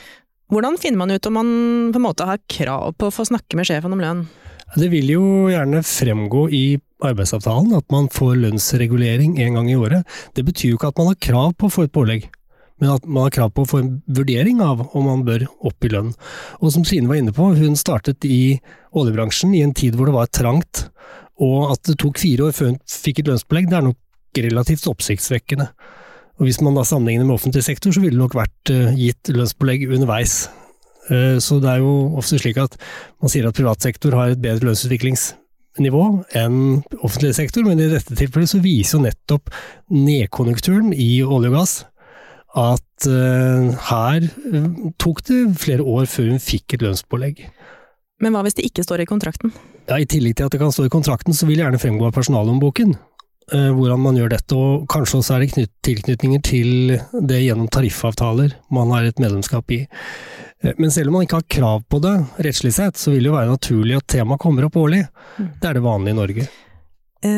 Hvordan 0.53 0.77
finner 0.79 1.01
man 1.01 1.11
ut 1.11 1.27
om 1.27 1.37
man 1.39 1.51
på 1.91 1.99
en 1.99 2.05
måte 2.05 2.27
har 2.29 2.41
krav 2.51 2.93
på 2.99 3.09
å 3.09 3.13
få 3.13 3.25
snakke 3.27 3.57
med 3.57 3.67
sjefen 3.67 3.95
om 3.95 4.01
lønn? 4.03 4.25
Det 4.73 4.89
vil 4.89 5.11
jo 5.11 5.23
gjerne 5.51 5.83
fremgå 5.85 6.47
i 6.53 6.63
arbeidsavtalen 7.03 7.75
at 7.77 7.85
man 7.93 8.07
får 8.13 8.39
lønnsregulering 8.41 9.35
en 9.43 9.59
gang 9.59 9.69
i 9.69 9.77
året. 9.77 10.07
Det 10.33 10.45
betyr 10.47 10.73
jo 10.73 10.79
ikke 10.79 10.93
at 10.93 11.01
man 11.01 11.11
har 11.11 11.19
krav 11.27 11.53
på 11.57 11.67
å 11.67 11.73
få 11.73 11.85
et 11.87 11.93
pålegg. 11.93 12.29
men 12.81 12.89
at 12.89 13.05
man 13.05 13.27
har 13.27 13.31
krav 13.31 13.51
på 13.53 13.63
å 13.63 13.67
få 13.69 13.79
en 13.79 13.91
vurdering 14.11 14.59
av 14.59 14.81
om 14.97 15.05
man 15.05 15.21
bør 15.23 15.45
opp 15.63 15.85
i 15.85 15.91
lønn. 15.93 16.09
Og 16.59 16.73
som 16.73 16.83
Trine 16.83 17.07
var 17.07 17.15
inne 17.15 17.31
på, 17.31 17.53
hun 17.55 17.77
startet 17.79 18.25
i 18.25 18.59
oljebransjen 18.91 19.53
i 19.55 19.61
en 19.63 19.75
tid 19.77 19.95
hvor 19.95 20.09
det 20.09 20.15
var 20.17 20.31
trangt, 20.33 20.87
og 21.41 21.73
at 21.73 21.83
det 21.89 21.97
tok 22.01 22.21
fire 22.21 22.47
år 22.47 22.55
før 22.55 22.73
hun 22.73 22.81
fikk 22.89 23.21
et 23.21 23.29
lønnspålegg, 23.31 23.69
det 23.69 23.77
er 23.79 23.85
nok 23.87 24.41
relativt 24.43 24.89
oppsiktsvekkende. 24.89 25.69
Og 26.41 26.47
Hvis 26.47 26.61
man 26.65 26.75
da 26.77 26.83
sammenligner 26.85 27.25
med 27.25 27.37
offentlig 27.37 27.63
sektor, 27.63 27.93
så 27.93 28.01
ville 28.01 28.17
det 28.17 28.23
nok 28.23 28.35
vært 28.37 28.73
eh, 28.73 28.93
gitt 28.97 29.29
lønnspålegg 29.33 29.85
underveis. 29.91 30.47
Eh, 31.11 31.37
så 31.43 31.59
det 31.61 31.69
er 31.69 31.83
jo 31.83 31.93
ofte 32.19 32.39
slik 32.41 32.59
at 32.61 32.77
man 33.21 33.31
sier 33.31 33.47
at 33.47 33.57
privat 33.57 33.85
sektor 33.85 34.15
har 34.17 34.33
et 34.33 34.41
bedre 34.41 34.69
lønnsutviklingsnivå 34.69 36.03
enn 36.39 36.59
offentlig 37.01 37.33
sektor, 37.37 37.65
men 37.67 37.81
i 37.81 37.89
dette 37.91 38.17
tilfellet 38.17 38.49
så 38.49 38.61
viser 38.63 38.97
jo 38.97 39.05
nettopp 39.07 39.53
nedkonjunkturen 39.93 40.93
i 40.93 41.11
olje 41.25 41.53
og 41.53 41.59
gass 41.59 41.75
at 42.53 43.07
uh, 43.09 43.73
her 43.89 44.25
tok 45.01 45.23
det 45.25 45.39
flere 45.57 45.85
år 45.89 46.05
før 46.05 46.27
hun 46.29 46.43
fikk 46.43 46.75
et 46.75 46.83
lønnspålegg. 46.85 47.39
Men 48.21 48.35
hva 48.35 48.43
hvis 48.45 48.59
det 48.59 48.67
ikke 48.67 48.85
står 48.85 49.01
i 49.03 49.09
kontrakten? 49.09 49.53
Ja, 49.89 49.97
I 49.99 50.07
tillegg 50.07 50.37
til 50.39 50.47
at 50.47 50.53
det 50.55 50.61
kan 50.61 50.71
stå 50.71 50.87
i 50.87 50.93
kontrakten, 50.93 51.35
så 51.35 51.47
vil 51.47 51.59
jeg 51.59 51.67
gjerne 51.67 51.81
fremgå 51.81 52.07
av 52.07 52.15
personalhåndboken 52.15 52.93
eh, 52.95 53.71
hvordan 53.75 53.99
man 54.03 54.19
gjør 54.19 54.31
dette, 54.35 54.55
og 54.55 54.85
kanskje 54.91 55.19
også 55.19 55.35
er 55.35 55.43
det 55.43 55.49
knytt, 55.55 55.73
tilknytninger 55.83 56.43
til 56.45 56.95
det 57.19 57.41
gjennom 57.43 57.67
tariffavtaler 57.73 58.55
man 58.73 58.93
har 58.95 59.09
et 59.09 59.19
medlemskap 59.23 59.75
i. 59.75 59.83
Men 60.79 60.93
selv 60.95 61.11
om 61.11 61.17
man 61.17 61.25
ikke 61.25 61.41
har 61.41 61.51
krav 61.51 61.83
på 61.91 61.99
det 61.99 62.13
rettslig 62.45 62.71
sett, 62.77 62.95
så 62.95 63.11
vil 63.11 63.25
det 63.25 63.33
jo 63.33 63.35
være 63.35 63.51
naturlig 63.51 63.97
at 63.99 64.07
temaet 64.13 64.39
kommer 64.39 64.69
opp 64.69 64.79
årlig. 64.79 65.01
Mm. 65.35 65.51
Det 65.59 65.67
er 65.67 65.75
det 65.75 65.83
vanlige 65.83 66.15
i 66.15 66.19
Norge. 66.21 66.47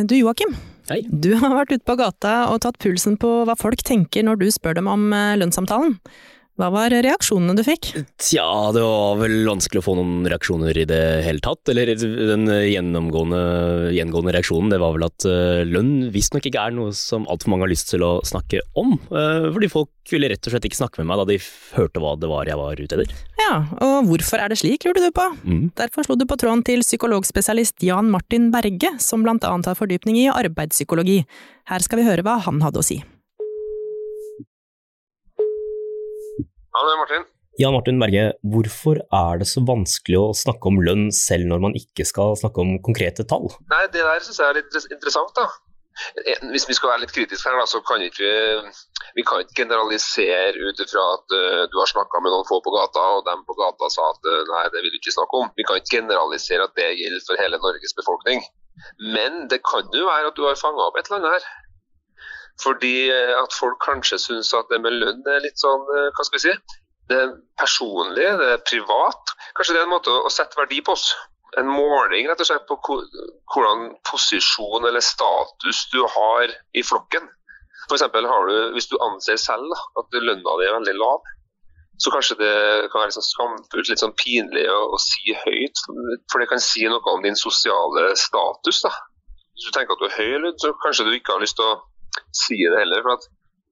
Du 0.05 0.13
Joakim, 0.13 0.53
Hei. 0.85 0.99
Du 1.09 1.31
har 1.41 1.49
vært 1.55 1.71
ute 1.73 1.85
på 1.87 1.95
gata 1.97 2.35
og 2.53 2.59
tatt 2.61 2.77
pulsen 2.81 3.15
på 3.17 3.29
hva 3.47 3.55
folk 3.57 3.81
tenker 3.85 4.25
når 4.25 4.37
du 4.37 4.45
spør 4.53 4.77
dem 4.77 4.89
om 4.91 5.07
eh, 5.17 5.33
lønnssamtalen. 5.41 5.95
Hva 6.55 6.69
var 6.71 6.93
reaksjonene 6.93 7.51
du 7.57 7.65
fikk? 7.67 7.89
Tja, 8.15 8.45
det 8.71 8.79
var 8.79 9.17
vel 9.19 9.41
vanskelig 9.43 9.81
å 9.81 9.85
få 9.89 9.95
noen 9.97 10.23
reaksjoner 10.31 10.77
i 10.79 10.85
det 10.87 11.01
hele 11.25 11.43
tatt. 11.43 11.67
Eller 11.71 11.91
den 11.99 12.47
gjennomgående, 12.47 13.41
gjengående 13.91 14.31
reaksjonen 14.37 14.71
det 14.71 14.79
var 14.79 14.93
vel 14.95 15.03
at 15.09 15.25
uh, 15.27 15.65
lønn 15.67 16.07
visstnok 16.13 16.47
ikke 16.47 16.63
er 16.63 16.77
noe 16.77 16.93
som 16.95 17.27
altfor 17.27 17.51
mange 17.51 17.67
har 17.67 17.73
lyst 17.73 17.91
til 17.91 18.05
å 18.07 18.13
snakke 18.23 18.63
om. 18.79 18.95
Uh, 19.11 19.51
fordi 19.51 19.67
folk 19.73 20.13
ville 20.13 20.29
rett 20.31 20.47
og 20.47 20.55
slett 20.55 20.67
ikke 20.69 20.79
snakke 20.79 21.01
med 21.01 21.09
meg 21.09 21.19
da 21.19 21.25
de 21.33 21.37
hørte 21.75 22.03
hva 22.03 22.13
det 22.21 22.29
var 22.31 22.47
jeg 22.47 22.61
var 22.61 22.79
ute 22.79 22.99
etter. 23.01 23.11
Ja, 23.41 23.57
og 23.83 24.07
hvorfor 24.07 24.39
er 24.39 24.53
det 24.53 24.59
slik, 24.61 24.87
lurte 24.87 25.03
du 25.03 25.11
på. 25.15 25.25
Mm. 25.43 25.65
Derfor 25.75 26.07
slo 26.07 26.15
du 26.15 26.23
på 26.29 26.37
tråden 26.39 26.63
til 26.63 26.85
psykologspesialist 26.85 27.83
Jan 27.83 28.07
Martin 28.13 28.47
Berge, 28.55 28.95
som 29.03 29.27
blant 29.27 29.43
annet 29.43 29.67
har 29.73 29.75
fordypning 29.75 30.23
i 30.23 30.31
arbeidspsykologi. 30.31 31.19
Her 31.67 31.83
skal 31.83 31.99
vi 31.99 32.07
høre 32.07 32.23
hva 32.23 32.39
han 32.47 32.63
hadde 32.63 32.79
å 32.79 32.85
si. 32.85 33.01
Ja, 36.75 36.83
det 36.83 36.91
er 36.91 36.99
Martin. 36.99 37.25
Jan 37.55 37.71
Martin 37.71 38.01
Berge, 38.01 38.23
hvorfor 38.51 38.97
er 38.99 39.37
det 39.39 39.45
så 39.47 39.61
vanskelig 39.63 40.17
å 40.19 40.33
snakke 40.35 40.67
om 40.67 40.81
lønn 40.83 41.05
selv 41.15 41.47
når 41.47 41.61
man 41.63 41.77
ikke 41.79 42.03
skal 42.03 42.35
snakke 42.35 42.59
om 42.59 42.73
konkrete 42.83 43.23
tall? 43.23 43.47
Nei, 43.71 43.85
Det 43.93 44.03
der 44.03 44.25
syns 44.25 44.41
jeg 44.41 44.49
er 44.49 44.59
litt 44.59 44.75
interessant. 44.91 45.31
da. 45.39 45.47
Hvis 46.51 46.67
vi 46.67 46.75
skal 46.75 46.91
være 46.91 47.05
litt 47.05 47.15
kritiske 47.15 47.47
her, 47.47 47.55
da, 47.55 47.63
så 47.71 47.79
kan 47.87 48.03
ikke 48.03 48.27
vi, 48.27 48.73
vi 49.15 49.23
kan 49.23 49.39
ikke 49.39 49.55
generalisere 49.61 50.67
ut 50.67 50.83
ifra 50.83 51.05
at 51.13 51.35
uh, 51.37 51.63
du 51.71 51.79
har 51.79 51.87
snakka 51.87 52.19
med 52.19 52.35
noen 52.35 52.47
få 52.49 52.59
på 52.59 52.75
gata, 52.75 53.05
og 53.15 53.23
dem 53.29 53.47
på 53.47 53.55
gata 53.55 53.87
sa 53.93 54.09
at 54.11 54.27
uh, 54.27 54.43
nei, 54.51 54.65
det 54.75 54.83
vil 54.83 54.91
du 54.91 54.99
ikke 54.99 55.15
snakke 55.15 55.39
om. 55.39 55.47
Vi 55.55 55.63
kan 55.63 55.79
ikke 55.79 56.01
generalisere 56.01 56.67
at 56.67 56.75
det 56.75 56.91
gjelder 56.99 57.23
for 57.23 57.39
hele 57.39 57.61
Norges 57.63 57.95
befolkning. 57.95 58.43
Men 59.15 59.45
det 59.47 59.63
kan 59.63 59.87
jo 59.95 60.09
være 60.11 60.33
at 60.33 60.35
du 60.35 60.43
har 60.43 60.59
fanga 60.59 60.89
opp 60.89 60.99
et 60.99 61.07
eller 61.07 61.23
annet 61.23 61.37
her. 61.37 61.47
Fordi 62.63 63.09
eh, 63.11 63.33
at 63.35 63.55
folk 63.55 63.79
kanskje 63.83 64.19
syns 64.21 64.53
at 64.55 64.69
det 64.71 64.79
med 64.83 64.95
lønn 65.01 65.23
er 65.27 65.43
litt 65.43 65.59
sånn, 65.59 65.85
eh, 65.95 66.09
hva 66.15 66.25
skal 66.25 66.37
vi 66.37 66.43
si, 66.47 66.55
det 67.09 67.17
er 67.21 67.33
personlig, 67.59 68.27
det 68.39 68.51
er 68.53 68.65
privat. 68.65 69.33
Kanskje 69.57 69.75
det 69.75 69.81
er 69.83 69.87
en 69.87 69.93
måte 69.93 70.13
å 70.13 70.31
sette 70.33 70.57
verdi 70.57 70.81
på 70.85 70.95
oss. 70.95 71.11
En 71.59 71.69
måling 71.69 72.27
rett 72.27 72.41
og 72.41 72.49
slett 72.49 72.65
på 72.67 72.77
hvordan 72.81 73.89
posisjon 74.09 74.87
eller 74.87 75.03
status 75.03 75.85
du 75.93 76.01
har 76.15 76.51
i 76.75 76.83
flokken. 76.83 77.27
For 77.85 78.01
har 78.01 78.47
du, 78.49 78.73
Hvis 78.73 78.89
du 78.89 78.97
anser 78.97 79.37
selv 79.37 79.69
da, 79.69 79.79
at 80.01 80.17
lønna 80.17 80.55
di 80.59 80.65
er 80.65 80.77
veldig 80.79 80.95
lav, 80.97 81.21
så 82.01 82.11
kanskje 82.11 82.39
det 82.41 82.53
kan 82.91 82.99
være 82.99 83.11
litt 83.11 83.17
sånn 83.19 83.29
skamfullt, 83.29 83.89
litt 83.89 84.01
sånn 84.01 84.15
pinlig 84.19 84.65
å, 84.67 84.79
å, 84.95 84.97
si 84.99 85.35
høyt. 85.45 85.83
For 86.31 86.41
det 86.41 86.49
kan 86.51 86.63
si 86.63 86.83
noe 86.89 87.13
om 87.13 87.23
din 87.23 87.37
sosiale 87.39 88.09
status. 88.19 88.81
da. 88.83 88.91
Hvis 89.53 89.69
du 89.69 89.75
tenker 89.75 89.95
at 89.95 90.01
du 90.01 90.07
er 90.09 90.17
høy, 90.17 90.49
så 90.59 90.73
kanskje 90.83 91.05
du 91.07 91.13
ikke 91.15 91.37
har 91.37 91.45
lyst 91.45 91.55
til 91.59 91.69
å 91.69 91.77
si 92.35 92.57
det 92.61 92.81
heller. 92.81 93.03
for 93.05 93.17
at 93.17 93.27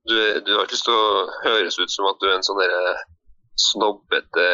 du, 0.09 0.15
du, 0.43 0.51
har 0.55 0.65
ikke 0.65 0.75
lyst 0.75 0.87
til 0.87 0.95
å 0.97 1.27
høres 1.45 1.79
ut 1.79 1.93
som 1.93 2.09
at 2.09 2.19
du 2.19 2.27
er 2.27 2.37
en 2.37 2.45
sånn 2.45 2.63
snobbete 3.69 4.47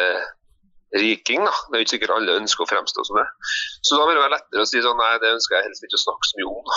riking. 1.00 1.44
da. 1.46 1.54
Det 1.68 1.76
er 1.76 1.82
jo 1.82 1.86
ikke 1.86 1.96
sikkert 1.96 2.16
alle 2.16 2.40
ønsker 2.40 2.66
å 2.66 2.70
fremstå 2.70 3.06
som 3.06 3.20
det. 3.20 3.28
Så 3.86 3.98
da 3.98 4.08
vil 4.08 4.18
det 4.18 4.24
være 4.24 4.36
lettere 4.36 4.66
å 4.66 4.70
si 4.70 4.82
sånn 4.84 5.00
nei, 5.00 5.14
det 5.22 5.34
ønsker 5.36 5.58
jeg 5.58 5.68
helst 5.68 5.86
ikke 5.86 5.98
å 5.98 6.04
snakke 6.06 6.30
så 6.30 6.40
mye 6.40 6.50
om. 6.50 6.76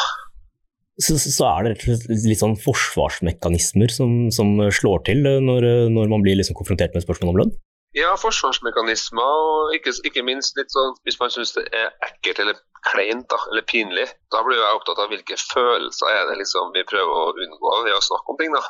Så, 1.01 1.17
så, 1.17 1.47
er 1.49 1.65
det 1.65 1.95
litt 2.29 2.37
sånn 2.37 2.53
forsvarsmekanismer 2.61 3.89
som, 3.89 4.27
som 4.33 4.59
slår 4.69 5.01
til 5.07 5.23
når, 5.25 5.65
når 5.89 6.11
man 6.11 6.21
blir 6.21 6.37
liksom 6.37 6.57
konfrontert 6.59 6.93
med 6.93 7.05
spørsmål 7.05 7.33
om 7.33 7.39
lønn? 7.41 7.55
Ja, 7.93 8.15
forsvarsmekanismer, 8.17 9.21
og 9.47 9.75
ikke, 9.77 9.91
ikke 10.09 10.23
minst 10.25 10.57
litt 10.57 10.71
sånn 10.73 10.95
hvis 11.05 11.19
man 11.21 11.33
syns 11.33 11.51
det 11.53 11.67
er 11.77 11.91
ekkelt 12.07 12.39
eller 12.41 12.57
kleint 12.89 13.27
da, 13.29 13.37
eller 13.51 13.65
pinlig. 13.69 14.07
Da 14.33 14.41
blir 14.45 14.57
jeg 14.57 14.79
opptatt 14.79 15.01
av 15.03 15.11
hvilke 15.13 15.37
følelser 15.37 16.09
er 16.09 16.23
det 16.31 16.39
liksom 16.41 16.73
vi 16.73 16.85
prøver 16.89 17.13
å 17.13 17.35
unngå 17.45 17.75
ved 17.85 17.93
å 17.93 18.01
snakke 18.01 18.33
om 18.33 18.39
ting. 18.41 18.55
da. 18.55 18.63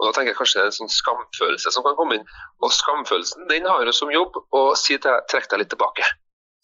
Og 0.00 0.08
Da 0.08 0.12
tenker 0.16 0.32
jeg 0.32 0.40
kanskje 0.40 0.58
det 0.58 0.64
er 0.64 0.72
en 0.72 0.78
sånn 0.80 0.92
skamfølelse 0.96 1.72
som 1.76 1.86
kan 1.86 1.96
komme 2.00 2.18
inn. 2.18 2.28
Og 2.64 2.74
skamfølelsen 2.74 3.46
den 3.52 3.70
har 3.70 3.86
jo 3.86 3.94
som 3.94 4.12
jobb 4.12 4.42
å 4.50 4.66
si 4.78 4.96
til 4.98 5.10
deg 5.10 5.30
trekk 5.30 5.50
deg 5.52 5.62
litt 5.62 5.72
tilbake. 5.76 6.10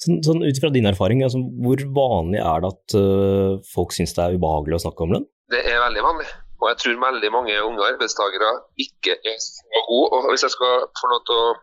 Sånn, 0.00 0.22
sånn 0.24 0.42
Ut 0.42 0.58
fra 0.62 0.72
din 0.72 0.88
erfaring, 0.88 1.22
altså, 1.22 1.42
hvor 1.60 1.80
vanlig 1.94 2.40
er 2.40 2.62
det 2.64 2.70
at 2.72 2.94
uh, 2.96 3.58
folk 3.68 3.92
syns 3.92 4.16
det 4.16 4.24
er 4.24 4.38
ubehagelig 4.40 4.80
å 4.80 4.84
snakke 4.88 5.04
om 5.04 5.12
lønn? 5.14 5.26
Det 5.52 5.60
er 5.68 5.82
veldig 5.84 6.06
vanlig. 6.06 6.30
Og 6.60 6.68
jeg 6.68 6.78
tror 6.82 7.02
veldig 7.06 7.30
mange 7.32 7.56
unge 7.64 7.86
arbeidstakere 7.86 8.50
ikke 8.84 9.16
er 9.16 9.38
så 9.40 9.84
gode. 9.88 10.08
Og 10.16 10.30
hvis 10.30 10.44
jeg 10.44 10.54
skal 10.56 10.86
få 11.00 11.12
lov 11.12 11.22
til 11.28 11.40
å 11.40 11.54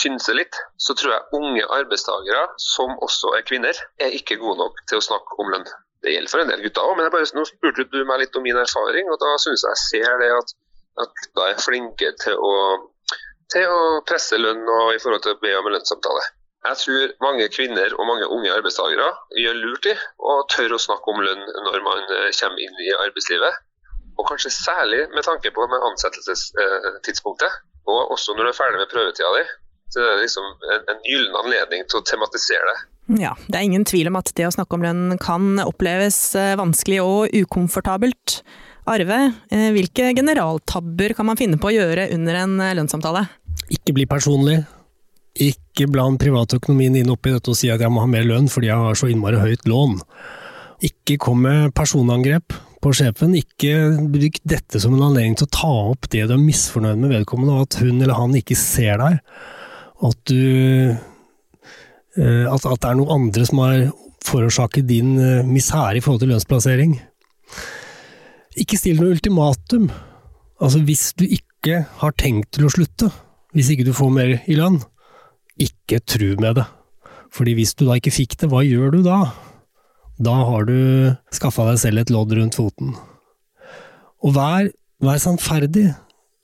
synse 0.00 0.34
litt, 0.34 0.58
så 0.78 0.94
tror 0.98 1.14
jeg 1.14 1.38
unge 1.38 1.66
arbeidstakere, 1.78 2.42
som 2.62 2.96
også 3.06 3.34
er 3.38 3.46
kvinner, 3.46 3.78
er 4.02 4.16
ikke 4.18 4.38
gode 4.42 4.58
nok 4.62 4.82
til 4.90 5.00
å 5.00 5.06
snakke 5.06 5.38
om 5.42 5.50
lønn. 5.54 5.66
Det 6.02 6.14
gjelder 6.14 6.32
for 6.32 6.42
en 6.42 6.50
del 6.50 6.62
gutter 6.64 6.86
òg, 6.86 6.96
men 6.98 7.10
bare, 7.12 7.28
nå 7.36 7.44
spurte 7.48 7.86
du 7.92 8.02
meg 8.08 8.22
litt 8.22 8.36
om 8.38 8.46
min 8.46 8.58
erfaring, 8.58 9.10
og 9.12 9.18
da 9.20 9.34
syns 9.42 9.66
jeg 9.66 9.80
ser 9.84 10.20
det 10.22 10.30
at, 10.32 10.54
at 11.04 11.16
gutta 11.22 11.48
er 11.50 11.62
flinke 11.62 12.12
til 12.22 12.38
å, 12.40 12.54
til 13.52 13.66
å 13.70 13.80
presse 14.08 14.38
lønn 14.40 14.62
og 14.64 14.94
i 14.94 15.00
forhold 15.02 15.26
til 15.26 15.36
å 15.36 15.40
be 15.42 15.52
om 15.58 15.68
en 15.68 15.76
lønnssamtale. 15.76 16.28
Jeg 16.60 16.76
tror 16.76 17.12
mange 17.24 17.46
kvinner 17.52 17.94
og 17.96 18.08
mange 18.08 18.26
unge 18.28 18.52
arbeidstakere 18.52 19.06
gjør 19.42 19.60
lurt 19.62 19.86
i 19.88 19.94
å 20.32 20.34
tørre 20.52 20.76
å 20.76 20.82
snakke 20.82 21.12
om 21.12 21.22
lønn 21.24 21.46
når 21.66 21.78
man 21.86 22.02
eh, 22.18 22.28
kommer 22.36 22.60
inn 22.60 22.82
i 22.84 22.90
arbeidslivet. 23.06 23.62
Og 24.20 24.28
kanskje 24.28 24.52
særlig 24.52 25.06
med 25.14 25.24
tanke 25.24 25.52
på 25.56 25.64
med 25.70 25.80
ansettelsestidspunktet, 25.88 27.52
og 27.88 28.12
også 28.12 28.36
når 28.36 28.46
du 28.46 28.52
er 28.52 28.58
ferdig 28.60 28.80
med 28.82 28.92
prøvetida 28.92 29.32
di. 29.38 29.44
Så 29.90 29.98
det 29.98 30.06
er 30.06 30.20
liksom 30.22 30.46
en, 30.46 30.82
en 30.92 31.00
gyllen 31.02 31.36
anledning 31.40 31.86
til 31.90 31.98
å 31.98 32.06
tematisere 32.06 32.66
det. 32.68 32.78
Ja, 33.18 33.32
det 33.48 33.58
er 33.58 33.66
ingen 33.66 33.86
tvil 33.88 34.06
om 34.06 34.18
at 34.20 34.30
det 34.38 34.46
å 34.46 34.52
snakke 34.54 34.76
om 34.76 34.84
lønn 34.84 35.16
kan 35.22 35.58
oppleves 35.64 36.18
eh, 36.38 36.54
vanskelig 36.60 37.00
og 37.02 37.32
ukomfortabelt. 37.34 38.36
Arve, 38.90 39.18
eh, 39.50 39.70
hvilke 39.74 40.12
generaltabber 40.14 41.16
kan 41.18 41.26
man 41.26 41.40
finne 41.40 41.58
på 41.58 41.72
å 41.72 41.74
gjøre 41.74 42.06
under 42.14 42.38
en 42.44 42.54
eh, 42.62 42.76
lønnssamtale? 42.78 43.24
Ikke 43.74 43.96
bli 43.96 44.06
personlig. 44.10 44.60
Ikke 45.42 45.88
bland 45.90 46.20
privatøkonomien 46.22 47.00
inn 47.00 47.10
oppi 47.10 47.34
dette 47.34 47.50
og 47.50 47.58
si 47.58 47.70
at 47.72 47.82
jeg 47.82 47.90
må 47.90 48.04
ha 48.04 48.10
mer 48.10 48.26
lønn 48.26 48.50
fordi 48.50 48.70
jeg 48.70 48.86
har 48.86 48.98
så 48.98 49.10
innmari 49.10 49.42
høyt 49.42 49.66
lån. 49.70 49.98
Ikke 50.86 51.18
kom 51.22 51.42
med 51.48 51.74
personangrep 51.74 52.54
på 52.80 52.92
sjefen. 52.96 53.36
Ikke 53.38 53.92
bruk 54.12 54.40
dette 54.48 54.80
som 54.82 54.96
en 54.96 55.06
anledning 55.10 55.36
til 55.38 55.48
å 55.48 55.54
ta 55.54 55.72
opp 55.92 56.08
det 56.12 56.26
du 56.26 56.34
er 56.36 56.42
misfornøyd 56.42 57.00
med 57.00 57.14
vedkommende, 57.14 57.56
og 57.56 57.68
at 57.68 57.80
hun 57.82 58.00
eller 58.00 58.16
han 58.18 58.36
ikke 58.38 58.58
ser 58.58 59.00
deg. 59.02 59.20
At 60.10 60.20
du 60.30 60.42
eh, 60.90 62.46
at, 62.48 62.64
at, 62.64 62.80
det 62.80 62.88
er 62.88 62.98
noen 62.98 63.16
andre 63.18 63.46
som 63.48 63.62
har 63.64 63.90
forårsaket 64.26 64.88
din 64.88 65.16
eh, 65.20 65.46
misere 65.46 65.98
i 65.98 66.04
forhold 66.04 66.24
til 66.24 66.32
lønnsplassering. 66.34 66.96
Ikke 68.60 68.78
still 68.80 69.00
noe 69.00 69.14
ultimatum. 69.14 69.90
Altså, 70.60 70.80
hvis 70.84 71.10
du 71.16 71.26
ikke 71.28 71.84
har 72.00 72.16
tenkt 72.20 72.54
til 72.56 72.66
å 72.66 72.72
slutte, 72.72 73.10
hvis 73.54 73.72
ikke 73.72 73.86
du 73.88 73.94
får 73.96 74.10
mer 74.14 74.34
i 74.48 74.56
lønn, 74.58 74.80
ikke 75.60 76.00
tru 76.08 76.32
med 76.40 76.56
det. 76.60 76.66
Fordi 77.34 77.54
hvis 77.58 77.76
du 77.78 77.84
da 77.86 77.96
ikke 77.98 78.14
fikk 78.14 78.36
det, 78.40 78.48
hva 78.50 78.64
gjør 78.66 78.96
du 78.96 79.02
da? 79.06 79.20
Da 80.20 80.34
har 80.44 80.66
du 80.68 80.76
skaffa 81.32 81.70
deg 81.70 81.80
selv 81.80 82.02
et 82.02 82.12
lodd 82.12 82.34
rundt 82.36 82.58
foten. 82.58 82.92
Og 84.20 84.34
vær, 84.36 84.68
vær 85.00 85.22
sannferdig. 85.22 85.88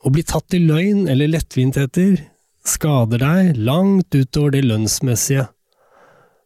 Å 0.00 0.12
bli 0.12 0.22
tatt 0.24 0.54
i 0.56 0.62
løgn 0.62 1.04
eller 1.12 1.28
lettvintheter 1.28 2.22
skader 2.66 3.20
deg 3.22 3.60
langt 3.60 4.14
utover 4.16 4.54
det 4.54 4.64
lønnsmessige. 4.66 5.46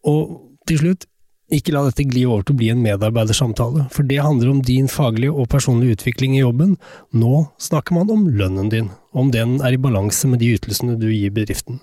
Og 0.09 0.37
til 0.69 0.81
slutt, 0.83 1.07
ikke 1.51 1.75
la 1.75 1.83
dette 1.89 2.07
gli 2.07 2.23
over 2.29 2.45
til 2.47 2.55
å 2.55 2.61
bli 2.61 2.69
en 2.71 2.83
medarbeidersamtale, 2.83 3.89
for 3.91 4.07
det 4.07 4.21
handler 4.23 4.53
om 4.53 4.61
din 4.63 4.87
faglige 4.91 5.35
og 5.35 5.49
personlige 5.51 5.99
utvikling 5.99 6.37
i 6.37 6.45
jobben. 6.45 6.77
Nå 7.11 7.47
snakker 7.59 7.97
man 7.97 8.13
om 8.15 8.29
lønnen 8.29 8.71
din, 8.71 8.91
om 9.11 9.33
den 9.35 9.59
er 9.59 9.75
i 9.75 9.81
balanse 9.83 10.31
med 10.31 10.43
de 10.43 10.53
ytelsene 10.55 10.95
du 11.01 11.09
gir 11.11 11.35
bedriften. 11.35 11.81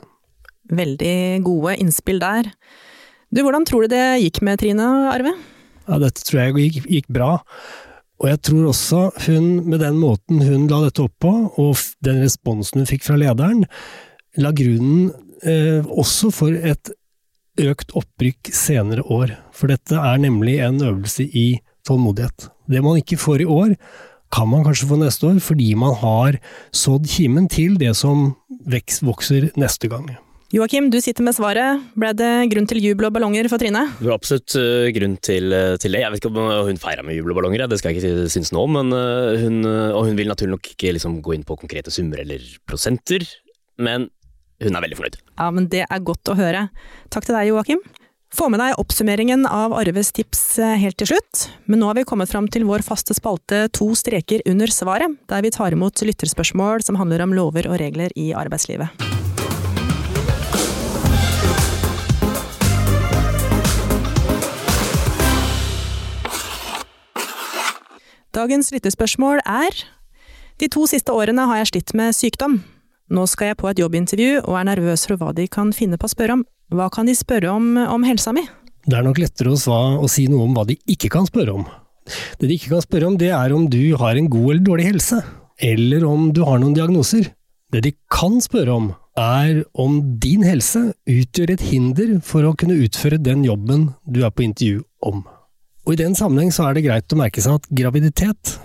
Veldig 0.71 1.43
gode 1.43 1.75
innspill 1.83 2.23
der. 2.23 2.51
Du, 3.27 3.41
hvordan 3.43 3.65
tror 3.67 3.83
du 3.83 3.91
det 3.91 4.05
gikk 4.23 4.39
med 4.45 4.61
Trine, 4.61 4.87
Arve? 5.11 5.33
Ja, 5.87 5.99
dette 5.99 6.23
tror 6.23 6.41
jeg 6.41 6.55
gikk, 6.57 6.87
gikk 6.87 7.09
bra. 7.11 7.31
Og 8.17 8.29
jeg 8.31 8.39
tror 8.47 8.69
også 8.71 9.01
hun, 9.27 9.49
med 9.67 9.81
den 9.83 9.97
måten 9.99 10.39
hun 10.41 10.67
la 10.71 10.81
dette 10.85 11.03
opp 11.03 11.15
på, 11.21 11.33
og 11.59 11.81
den 12.05 12.21
responsen 12.23 12.81
hun 12.81 12.89
fikk 12.89 13.03
fra 13.05 13.17
lederen, 13.19 13.65
la 14.39 14.53
grunnen 14.55 15.11
eh, 15.43 15.83
også 15.85 16.31
for 16.33 16.55
et 16.55 16.93
økt 17.61 17.91
opprykk 17.97 18.51
senere 18.53 19.03
år. 19.11 19.35
For 19.53 19.69
dette 19.71 19.97
er 19.97 20.21
nemlig 20.23 20.59
en 20.63 20.79
øvelse 20.81 21.27
i 21.27 21.47
tålmodighet. 21.87 22.47
Det 22.71 22.83
man 22.83 23.01
ikke 23.01 23.19
får 23.19 23.43
i 23.43 23.49
år, 23.49 23.75
kan 24.33 24.49
man 24.51 24.63
kanskje 24.65 24.89
få 24.89 24.99
neste 24.99 25.27
år, 25.27 25.41
fordi 25.43 25.73
man 25.79 25.95
har 25.99 26.39
sådd 26.75 27.07
kimen 27.11 27.47
til 27.51 27.77
det 27.79 27.93
som 27.95 28.33
vokser 29.03 29.51
neste 29.59 29.91
gang. 29.91 30.09
Joakim, 30.47 30.85
du 30.87 30.95
sitter 31.03 31.25
med 31.27 31.35
svaret. 31.35 31.81
Ble 31.99 32.13
det 32.15 32.29
grunn 32.53 32.67
til 32.69 32.79
jubel 32.79 33.09
og 33.09 33.15
ballonger 33.17 33.49
for 33.51 33.59
Trine? 33.59 33.81
Det 33.99 34.07
var 34.07 34.15
absolutt 34.15 34.53
uh, 34.55 34.87
grunn 34.95 35.17
til, 35.19 35.51
uh, 35.51 35.73
til, 35.75 35.91
det. 35.91 36.05
Jeg 36.05 36.13
vet 36.13 36.21
ikke 36.21 36.29
om 36.31 36.37
uh, 36.39 36.61
hun 36.69 36.79
feira 36.79 37.03
med 37.03 37.17
jubel 37.17 37.33
og 37.33 37.41
ballonger, 37.41 37.65
det 37.67 37.81
skal 37.81 37.91
jeg 37.91 37.99
ikke 37.99 38.29
synes 38.31 38.53
nå. 38.55 38.63
Men, 38.71 38.93
hun, 39.41 39.57
og 39.67 40.07
hun 40.07 40.15
vil 40.15 40.31
naturlig 40.31 40.55
nok 40.55 40.69
ikke 40.71 40.93
liksom, 40.95 41.17
gå 41.25 41.35
inn 41.35 41.43
på 41.47 41.57
konkrete 41.59 41.91
summer 41.91 42.23
eller 42.23 42.45
prosenter, 42.63 43.27
men 43.75 44.07
hun 44.63 44.79
er 44.79 44.85
veldig 44.85 44.99
fornøyd. 45.01 45.17
Ja, 45.35 45.49
men 45.51 45.67
Det 45.73 45.83
er 45.83 46.05
godt 46.07 46.31
å 46.31 46.37
høre. 46.39 46.69
Takk 47.11 47.27
til 47.27 47.35
deg, 47.35 47.51
Joakim. 47.51 47.83
Få 48.37 48.47
med 48.51 48.63
deg 48.63 48.79
oppsummeringen 48.79 49.43
av 49.51 49.75
Arves 49.75 50.13
tips 50.15 50.41
helt 50.79 50.99
til 50.99 51.11
slutt, 51.11 51.45
men 51.67 51.83
nå 51.83 51.91
har 51.91 51.99
vi 51.99 52.07
kommet 52.07 52.31
fram 52.31 52.47
til 52.51 52.67
vår 52.67 52.83
faste 52.87 53.15
spalte 53.15 53.65
To 53.79 53.91
streker 53.99 54.47
under 54.47 54.71
svaret, 54.71 55.19
der 55.31 55.43
vi 55.43 55.51
tar 55.55 55.75
imot 55.75 56.07
lytterspørsmål 56.07 56.87
som 56.87 56.99
handler 56.99 57.27
om 57.27 57.35
lover 57.35 57.71
og 57.71 57.79
regler 57.83 58.15
i 58.19 58.31
arbeidslivet. 58.35 59.06
Dagens 68.37 68.67
lyttespørsmål 68.69 69.39
er 69.49 69.73
De 70.61 70.67
to 70.69 70.83
siste 70.89 71.13
årene 71.13 71.47
har 71.49 71.57
jeg 71.61 71.69
slitt 71.71 71.93
med 71.97 72.13
sykdom. 72.13 72.59
Nå 73.09 73.23
skal 73.29 73.51
jeg 73.51 73.57
på 73.57 73.69
et 73.71 73.79
jobbintervju 73.81 74.43
og 74.43 74.57
er 74.59 74.67
nervøs 74.67 75.05
for 75.07 75.17
hva 75.17 75.31
de 75.33 75.47
kan 75.49 75.71
finne 75.73 75.97
på 75.97 76.05
å 76.05 76.11
spørre 76.11 76.35
om. 76.35 76.43
Hva 76.69 76.89
kan 76.93 77.07
de 77.09 77.15
spørre 77.17 77.49
om 77.49 77.77
om 77.81 78.05
helsa 78.05 78.33
mi? 78.35 78.43
Det 78.85 78.97
er 78.97 79.05
nok 79.07 79.21
lettere 79.21 79.53
å, 79.53 79.57
sva, 79.57 79.79
å 79.97 80.09
si 80.11 80.27
noe 80.29 80.45
om 80.45 80.53
hva 80.53 80.67
de 80.69 80.75
ikke 80.85 81.09
kan 81.13 81.25
spørre 81.25 81.55
om. 81.55 81.63
Det 82.37 82.49
de 82.49 82.57
ikke 82.59 82.75
kan 82.75 82.83
spørre 82.85 83.09
om, 83.09 83.17
det 83.17 83.31
er 83.35 83.55
om 83.55 83.65
du 83.73 83.95
har 83.99 84.19
en 84.19 84.29
god 84.29 84.51
eller 84.51 84.67
dårlig 84.69 84.89
helse, 84.91 85.21
eller 85.71 86.05
om 86.05 86.29
du 86.35 86.43
har 86.45 86.61
noen 86.61 86.75
diagnoser. 86.77 87.31
Det 87.73 87.81
de 87.87 87.93
kan 88.13 88.37
spørre 88.43 88.75
om, 88.75 88.91
er 89.17 89.63
om 89.73 89.97
din 90.21 90.45
helse 90.45 90.91
utgjør 91.09 91.55
et 91.55 91.65
hinder 91.71 92.13
for 92.23 92.45
å 92.45 92.53
kunne 92.53 92.77
utføre 92.85 93.17
den 93.17 93.47
jobben 93.47 93.89
du 94.05 94.21
er 94.27 94.31
på 94.35 94.45
intervju 94.45 94.85
om. 95.09 95.25
Og 95.87 95.93
I 95.95 96.01
den 96.01 96.17
sammenheng 96.19 96.51
så 96.51 96.67
er 96.67 96.75
det 96.75 96.83
greit 96.83 97.13
å 97.15 97.17
merke 97.19 97.39
seg 97.39 97.61
at 97.61 97.69
graviditet 97.71 98.57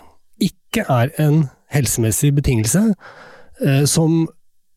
ikke 0.43 0.83
er 0.91 1.13
en 1.23 1.45
helsemessig 1.71 2.33
betingelse 2.35 2.81
eh, 3.63 3.85
som 3.87 4.25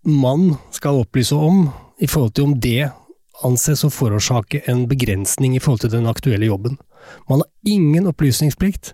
man 0.06 0.52
skal 0.76 1.02
opplyse 1.02 1.34
om 1.34 1.66
i 1.98 2.06
forhold 2.06 2.36
til 2.38 2.52
om 2.52 2.60
det 2.62 2.92
anses 3.46 3.82
å 3.84 3.90
forårsake 3.90 4.62
en 4.70 4.84
begrensning 4.88 5.56
i 5.58 5.62
forhold 5.64 5.82
til 5.88 5.96
den 5.96 6.06
aktuelle 6.08 6.46
jobben. 6.46 6.78
Man 7.26 7.42
har 7.42 7.50
ingen 7.74 8.06
opplysningsplikt 8.12 8.94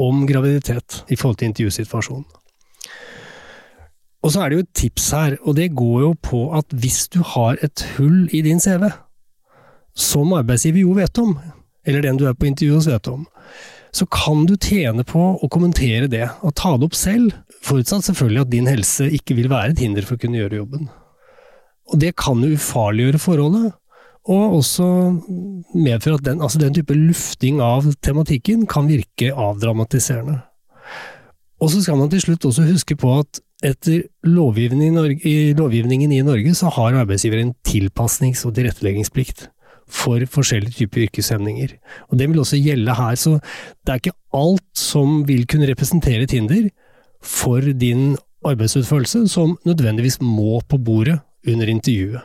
om 0.00 0.22
graviditet 0.28 1.02
i 1.10 1.18
forhold 1.18 1.40
til 1.40 1.50
intervjusituasjonen. 1.50 2.24
Og 4.22 4.30
så 4.30 4.44
er 4.44 4.48
det 4.48 4.56
jo 4.56 4.62
et 4.62 4.76
tips 4.78 5.08
her, 5.16 5.34
og 5.42 5.56
det 5.58 5.72
går 5.74 5.96
jo 6.04 6.12
på 6.22 6.44
at 6.54 6.70
hvis 6.70 7.08
du 7.10 7.18
har 7.26 7.58
et 7.66 7.82
hull 7.96 8.28
i 8.30 8.44
din 8.46 8.62
CV, 8.62 8.86
som 9.98 10.30
arbeidsgiver 10.38 10.84
jo 10.84 10.94
vet 10.94 11.18
om, 11.18 11.34
eller 11.86 12.04
den 12.04 12.18
du 12.20 12.26
er 12.28 12.36
på 12.38 12.48
intervju 12.48 12.78
hos 12.78 12.88
vet 12.90 13.10
om, 13.10 13.26
så 13.92 14.06
kan 14.08 14.46
du 14.48 14.54
tjene 14.56 15.04
på 15.04 15.20
å 15.36 15.48
kommentere 15.52 16.08
det, 16.08 16.24
og 16.40 16.54
ta 16.56 16.74
det 16.78 16.88
opp 16.88 16.96
selv, 16.96 17.34
forutsatt 17.62 18.06
selvfølgelig 18.08 18.44
at 18.46 18.52
din 18.52 18.70
helse 18.70 19.08
ikke 19.18 19.36
vil 19.36 19.50
være 19.52 19.74
et 19.74 19.82
hinder 19.84 20.06
for 20.08 20.16
å 20.16 20.22
kunne 20.22 20.40
gjøre 20.40 20.62
jobben. 20.62 20.88
Og 21.92 22.00
det 22.00 22.14
kan 22.16 22.40
jo 22.40 22.56
ufarliggjøre 22.56 23.20
forholdet, 23.20 23.74
og 24.32 24.56
også 24.60 24.86
medføre 25.74 26.20
at 26.20 26.26
den, 26.28 26.40
altså 26.40 26.60
den 26.62 26.74
type 26.76 26.94
lufting 26.94 27.58
av 27.60 27.88
tematikken 28.06 28.68
kan 28.70 28.86
virke 28.88 29.32
avdramatiserende. 29.34 30.38
Og 31.62 31.70
så 31.70 31.82
skal 31.82 31.98
man 31.98 32.10
til 32.10 32.22
slutt 32.22 32.46
også 32.46 32.66
huske 32.70 32.96
på 32.98 33.16
at 33.20 33.42
etter 33.62 34.06
lovgivningen 34.26 34.88
i, 34.88 34.94
Norge, 34.94 35.34
lovgivningen 35.58 36.14
i 36.14 36.22
Norge 36.26 36.54
så 36.58 36.70
har 36.74 36.96
arbeidsgiver 37.02 37.42
en 37.42 37.52
tilpasnings- 37.66 38.42
og 38.48 38.56
tilretteleggingsplikt 38.56 39.46
for 39.92 40.24
forskjellige 40.34 40.80
typer 40.80 41.06
yrkeshemninger. 41.06 41.76
Og 42.10 42.18
Det 42.18 42.28
vil 42.30 42.40
også 42.42 42.60
gjelde 42.62 42.96
her, 42.96 43.14
så 43.14 43.38
det 43.84 43.92
er 43.92 44.00
ikke 44.00 44.18
alt 44.32 44.70
som 44.78 45.22
vil 45.28 45.46
kunne 45.46 45.68
representere 45.68 46.24
et 46.24 46.34
hinder 46.34 46.70
for 47.22 47.60
din 47.60 48.16
arbeidsutførelse 48.44 49.28
som 49.30 49.58
nødvendigvis 49.68 50.20
må 50.20 50.60
på 50.68 50.78
bordet 50.78 51.20
under 51.46 51.68
intervjuet. 51.68 52.22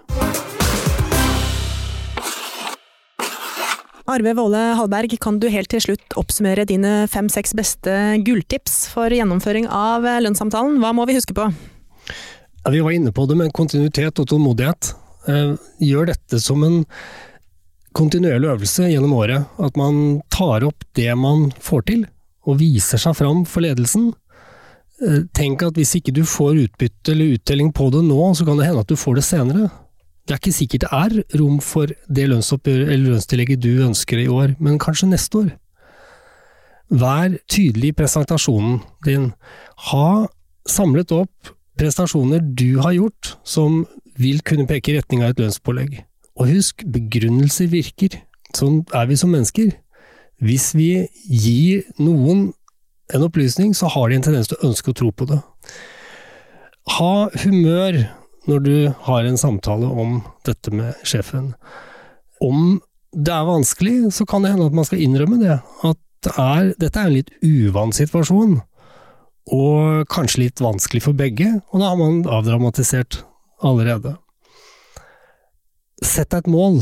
Arve 4.08 4.32
Våle 4.38 4.60
Hallberg, 4.80 5.18
kan 5.20 5.36
du 5.36 5.50
helt 5.52 5.68
til 5.68 5.84
slutt 5.84 6.16
oppsummere 6.16 6.64
dine 6.64 7.10
fem-seks 7.12 7.52
beste 7.60 7.92
gulltips 8.24 8.86
for 8.94 9.12
gjennomføring 9.12 9.68
av 9.68 10.08
lønnssamtalen? 10.24 10.78
Hva 10.80 10.94
må 10.96 11.04
vi 11.10 11.18
huske 11.18 11.36
på? 11.36 11.50
Ja, 12.64 12.72
vi 12.72 12.80
var 12.86 12.96
inne 12.96 13.12
på 13.12 13.26
det 13.28 13.36
med 13.36 13.52
kontinuitet 13.56 14.22
og 14.24 14.30
tålmodighet. 14.32 14.94
Eh, 15.28 15.58
gjør 15.84 16.08
dette 16.14 16.40
som 16.40 16.64
en 16.64 16.86
kontinuerlig 17.98 18.52
øvelse 18.54 18.92
gjennom 18.92 19.16
året. 19.18 19.50
At 19.60 19.78
man 19.80 20.22
tar 20.34 20.66
opp 20.68 20.86
det 20.98 21.10
man 21.18 21.50
får 21.64 21.88
til, 21.90 22.06
og 22.48 22.62
viser 22.62 23.02
seg 23.02 23.18
fram 23.18 23.44
for 23.50 23.66
ledelsen. 23.66 24.12
Eh, 25.04 25.26
tenk 25.38 25.66
at 25.66 25.78
hvis 25.78 25.98
ikke 26.00 26.16
du 26.16 26.24
får 26.26 26.62
utbytte 26.64 27.14
eller 27.14 27.36
uttelling 27.38 27.74
på 27.76 27.90
det 27.94 28.06
nå, 28.08 28.22
så 28.38 28.48
kan 28.48 28.58
det 28.58 28.70
hende 28.70 28.86
at 28.86 28.90
du 28.90 28.98
får 28.98 29.20
det 29.20 29.26
senere. 29.28 29.70
Det 30.28 30.36
er 30.36 30.42
ikke 30.42 30.58
sikkert 30.58 30.84
det 30.84 30.92
er 30.92 31.40
rom 31.40 31.60
for 31.64 31.92
det 32.12 32.26
lønnstillegget 32.28 33.62
du 33.64 33.86
ønsker 33.86 34.20
i 34.20 34.28
år, 34.28 34.58
men 34.60 34.80
kanskje 34.82 35.12
neste 35.12 35.44
år. 35.44 35.52
Vær 36.88 37.38
tydelig 37.52 37.92
i 37.92 37.96
presentasjonen 37.96 38.82
din. 39.06 39.32
Ha 39.92 40.28
samlet 40.68 41.12
opp 41.16 41.54
prestasjoner 41.78 42.42
du 42.42 42.80
har 42.82 42.96
gjort 42.96 43.36
som 43.48 43.84
vil 44.18 44.42
kunne 44.42 44.68
peke 44.70 44.92
i 44.92 44.98
retning 44.98 45.24
av 45.24 45.36
et 45.36 45.42
lønnspålegg. 45.44 46.00
Og 46.38 46.52
husk, 46.52 46.86
begrunnelser 46.94 47.70
virker. 47.72 48.22
Sånn 48.56 48.84
er 48.96 49.10
vi 49.10 49.18
som 49.20 49.34
mennesker. 49.34 49.74
Hvis 50.44 50.72
vi 50.78 51.08
gir 51.26 51.88
noen 51.98 52.52
en 53.14 53.26
opplysning, 53.26 53.74
så 53.76 53.90
har 53.90 54.10
de 54.10 54.18
en 54.18 54.26
tendens 54.28 54.50
til 54.52 54.60
å 54.60 54.70
ønske 54.70 54.92
å 54.92 54.98
tro 54.98 55.12
på 55.16 55.28
det. 55.30 55.40
Ha 56.98 57.14
humør 57.44 58.04
når 58.48 58.64
du 58.64 58.76
har 59.08 59.28
en 59.28 59.40
samtale 59.40 59.88
om 59.90 60.22
dette 60.48 60.72
med 60.72 60.96
sjefen. 61.08 61.54
Om 62.44 62.80
det 63.18 63.34
er 63.34 63.48
vanskelig, 63.48 63.96
så 64.16 64.28
kan 64.30 64.44
det 64.44 64.54
hende 64.54 64.68
at 64.70 64.78
man 64.78 64.88
skal 64.88 65.02
innrømme 65.04 65.40
det. 65.42 65.58
At 65.88 66.00
det 66.26 66.34
er, 66.42 66.72
dette 66.80 67.02
er 67.02 67.10
en 67.10 67.18
litt 67.18 67.34
uvant 67.46 67.96
situasjon, 67.96 68.60
og 69.54 70.08
kanskje 70.12 70.46
litt 70.46 70.62
vanskelig 70.64 71.06
for 71.06 71.18
begge, 71.18 71.50
og 71.72 71.82
da 71.82 71.92
har 71.94 72.00
man 72.00 72.24
avdramatisert 72.38 73.22
allerede. 73.66 74.18
Sett 76.04 76.30
deg 76.30 76.46
et 76.46 76.52
mål. 76.52 76.82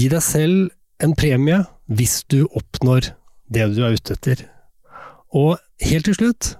Gi 0.00 0.08
deg 0.12 0.24
selv 0.24 1.04
en 1.04 1.12
premie 1.16 1.62
hvis 1.86 2.22
du 2.32 2.44
oppnår 2.46 3.12
det 3.52 3.66
du 3.76 3.82
er 3.84 3.96
ute 3.96 4.16
etter. 4.16 4.46
Og 5.36 5.58
helt 5.84 6.08
til 6.08 6.16
slutt, 6.16 6.54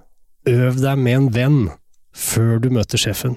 øv 0.47 0.77
deg 0.79 1.01
med 1.01 1.17
en 1.17 1.31
venn 1.33 1.59
før 2.13 2.61
du 2.61 2.69
møter 2.73 3.01
sjefen. 3.01 3.35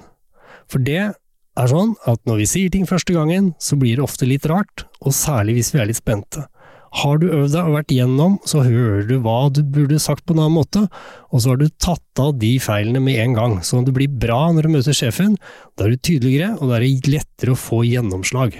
For 0.69 0.83
det 0.83 1.01
er 1.01 1.71
sånn 1.71 1.95
at 2.07 2.21
når 2.29 2.43
vi 2.43 2.49
sier 2.49 2.73
ting 2.73 2.87
første 2.87 3.15
gangen, 3.15 3.51
så 3.59 3.75
blir 3.79 3.97
det 3.97 4.05
ofte 4.05 4.29
litt 4.29 4.45
rart, 4.49 4.85
og 5.01 5.15
særlig 5.15 5.57
hvis 5.57 5.73
vi 5.73 5.81
er 5.81 5.89
litt 5.89 5.99
spente. 5.99 6.45
Har 6.99 7.21
du 7.21 7.29
øvd 7.29 7.53
deg 7.53 7.67
og 7.69 7.75
vært 7.77 7.93
igjennom, 7.95 8.33
så 8.43 8.65
hører 8.65 9.05
du 9.07 9.13
hva 9.23 9.45
du 9.53 9.61
burde 9.63 9.99
sagt 10.01 10.25
på 10.27 10.35
en 10.35 10.41
annen 10.43 10.57
måte, 10.57 10.81
og 11.31 11.39
så 11.39 11.53
har 11.53 11.61
du 11.61 11.69
tatt 11.79 12.19
av 12.19 12.33
de 12.41 12.57
feilene 12.59 12.99
med 13.03 13.21
en 13.23 13.37
gang, 13.37 13.55
sånn 13.63 13.85
at 13.85 13.87
det 13.87 13.95
blir 13.95 14.11
bra 14.11 14.49
når 14.51 14.67
du 14.67 14.73
møter 14.75 14.97
sjefen. 14.97 15.37
Da 15.79 15.87
er 15.87 15.95
du 15.95 16.03
tydeligere, 16.03 16.57
og 16.59 16.67
da 16.67 16.77
er 16.77 16.85
det 16.87 17.13
lettere 17.13 17.55
å 17.55 17.59
få 17.59 17.85
gjennomslag. 17.87 18.59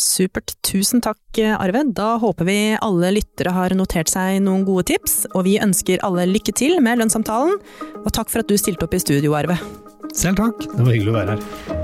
Supert. 0.00 0.54
Tusen 0.64 1.02
takk, 1.04 1.20
Arve. 1.60 1.82
Da 1.94 2.14
håper 2.22 2.48
vi 2.48 2.58
alle 2.80 3.12
lyttere 3.18 3.52
har 3.52 3.74
notert 3.76 4.08
seg 4.10 4.38
noen 4.42 4.64
gode 4.64 4.88
tips, 4.94 5.26
og 5.34 5.44
vi 5.46 5.58
ønsker 5.60 6.00
alle 6.06 6.24
lykke 6.30 6.56
til 6.56 6.80
med 6.82 7.02
lønnssamtalen. 7.02 7.60
Og 8.00 8.08
takk 8.16 8.32
for 8.32 8.42
at 8.42 8.48
du 8.48 8.56
stilte 8.58 8.88
opp 8.88 8.96
i 8.96 9.02
studio, 9.02 9.36
Arve. 9.38 9.60
Selv 10.16 10.40
takk. 10.40 10.64
Det 10.72 10.80
var 10.80 10.96
hyggelig 10.96 11.14
å 11.14 11.20
være 11.20 11.36
her. 11.36 11.79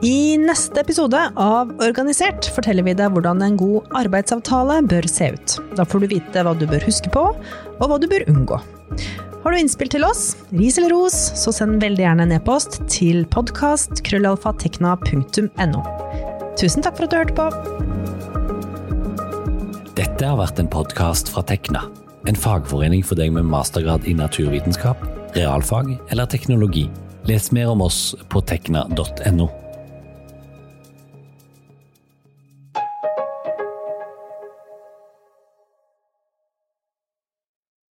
I 0.00 0.40
neste 0.40 0.80
episode 0.80 1.18
av 1.36 1.68
Organisert 1.84 2.46
forteller 2.54 2.80
vi 2.86 2.94
deg 2.96 3.10
hvordan 3.12 3.42
en 3.44 3.56
god 3.60 3.84
arbeidsavtale 4.00 4.78
bør 4.88 5.04
se 5.12 5.28
ut. 5.34 5.56
Da 5.76 5.84
får 5.84 6.00
du 6.00 6.06
vite 6.14 6.40
hva 6.46 6.54
du 6.56 6.64
bør 6.70 6.86
huske 6.88 7.10
på, 7.12 7.24
og 7.36 7.84
hva 7.84 7.98
du 8.00 8.06
bør 8.08 8.24
unngå. 8.32 8.56
Har 9.44 9.52
du 9.52 9.56
innspill 9.60 9.92
til 9.92 10.00
oss, 10.08 10.40
ris 10.56 10.80
eller 10.80 10.96
ros, 10.96 11.36
så 11.36 11.52
send 11.52 11.84
veldig 11.84 12.00
gjerne 12.06 12.24
en 12.24 12.32
e-post 12.38 12.80
til 12.88 13.28
podkast.krøllalfatekna.no. 13.36 15.80
Tusen 16.56 16.80
takk 16.80 16.96
for 16.96 17.04
at 17.04 17.12
du 17.12 17.20
hørte 17.20 17.36
på! 17.36 17.52
Dette 20.00 20.24
har 20.24 20.40
vært 20.40 20.56
en 20.64 20.72
podkast 20.72 21.28
fra 21.28 21.44
Tekna. 21.44 21.84
En 22.24 22.40
fagforening 22.40 23.04
for 23.04 23.20
deg 23.20 23.36
med 23.36 23.44
mastergrad 23.52 24.08
i 24.08 24.16
naturvitenskap, 24.16 24.96
realfag 25.36 26.00
eller 26.08 26.24
teknologi. 26.24 26.88
Les 27.28 27.52
mer 27.52 27.68
om 27.76 27.84
oss 27.84 28.16
på 28.32 28.40
tekna.no. 28.48 29.68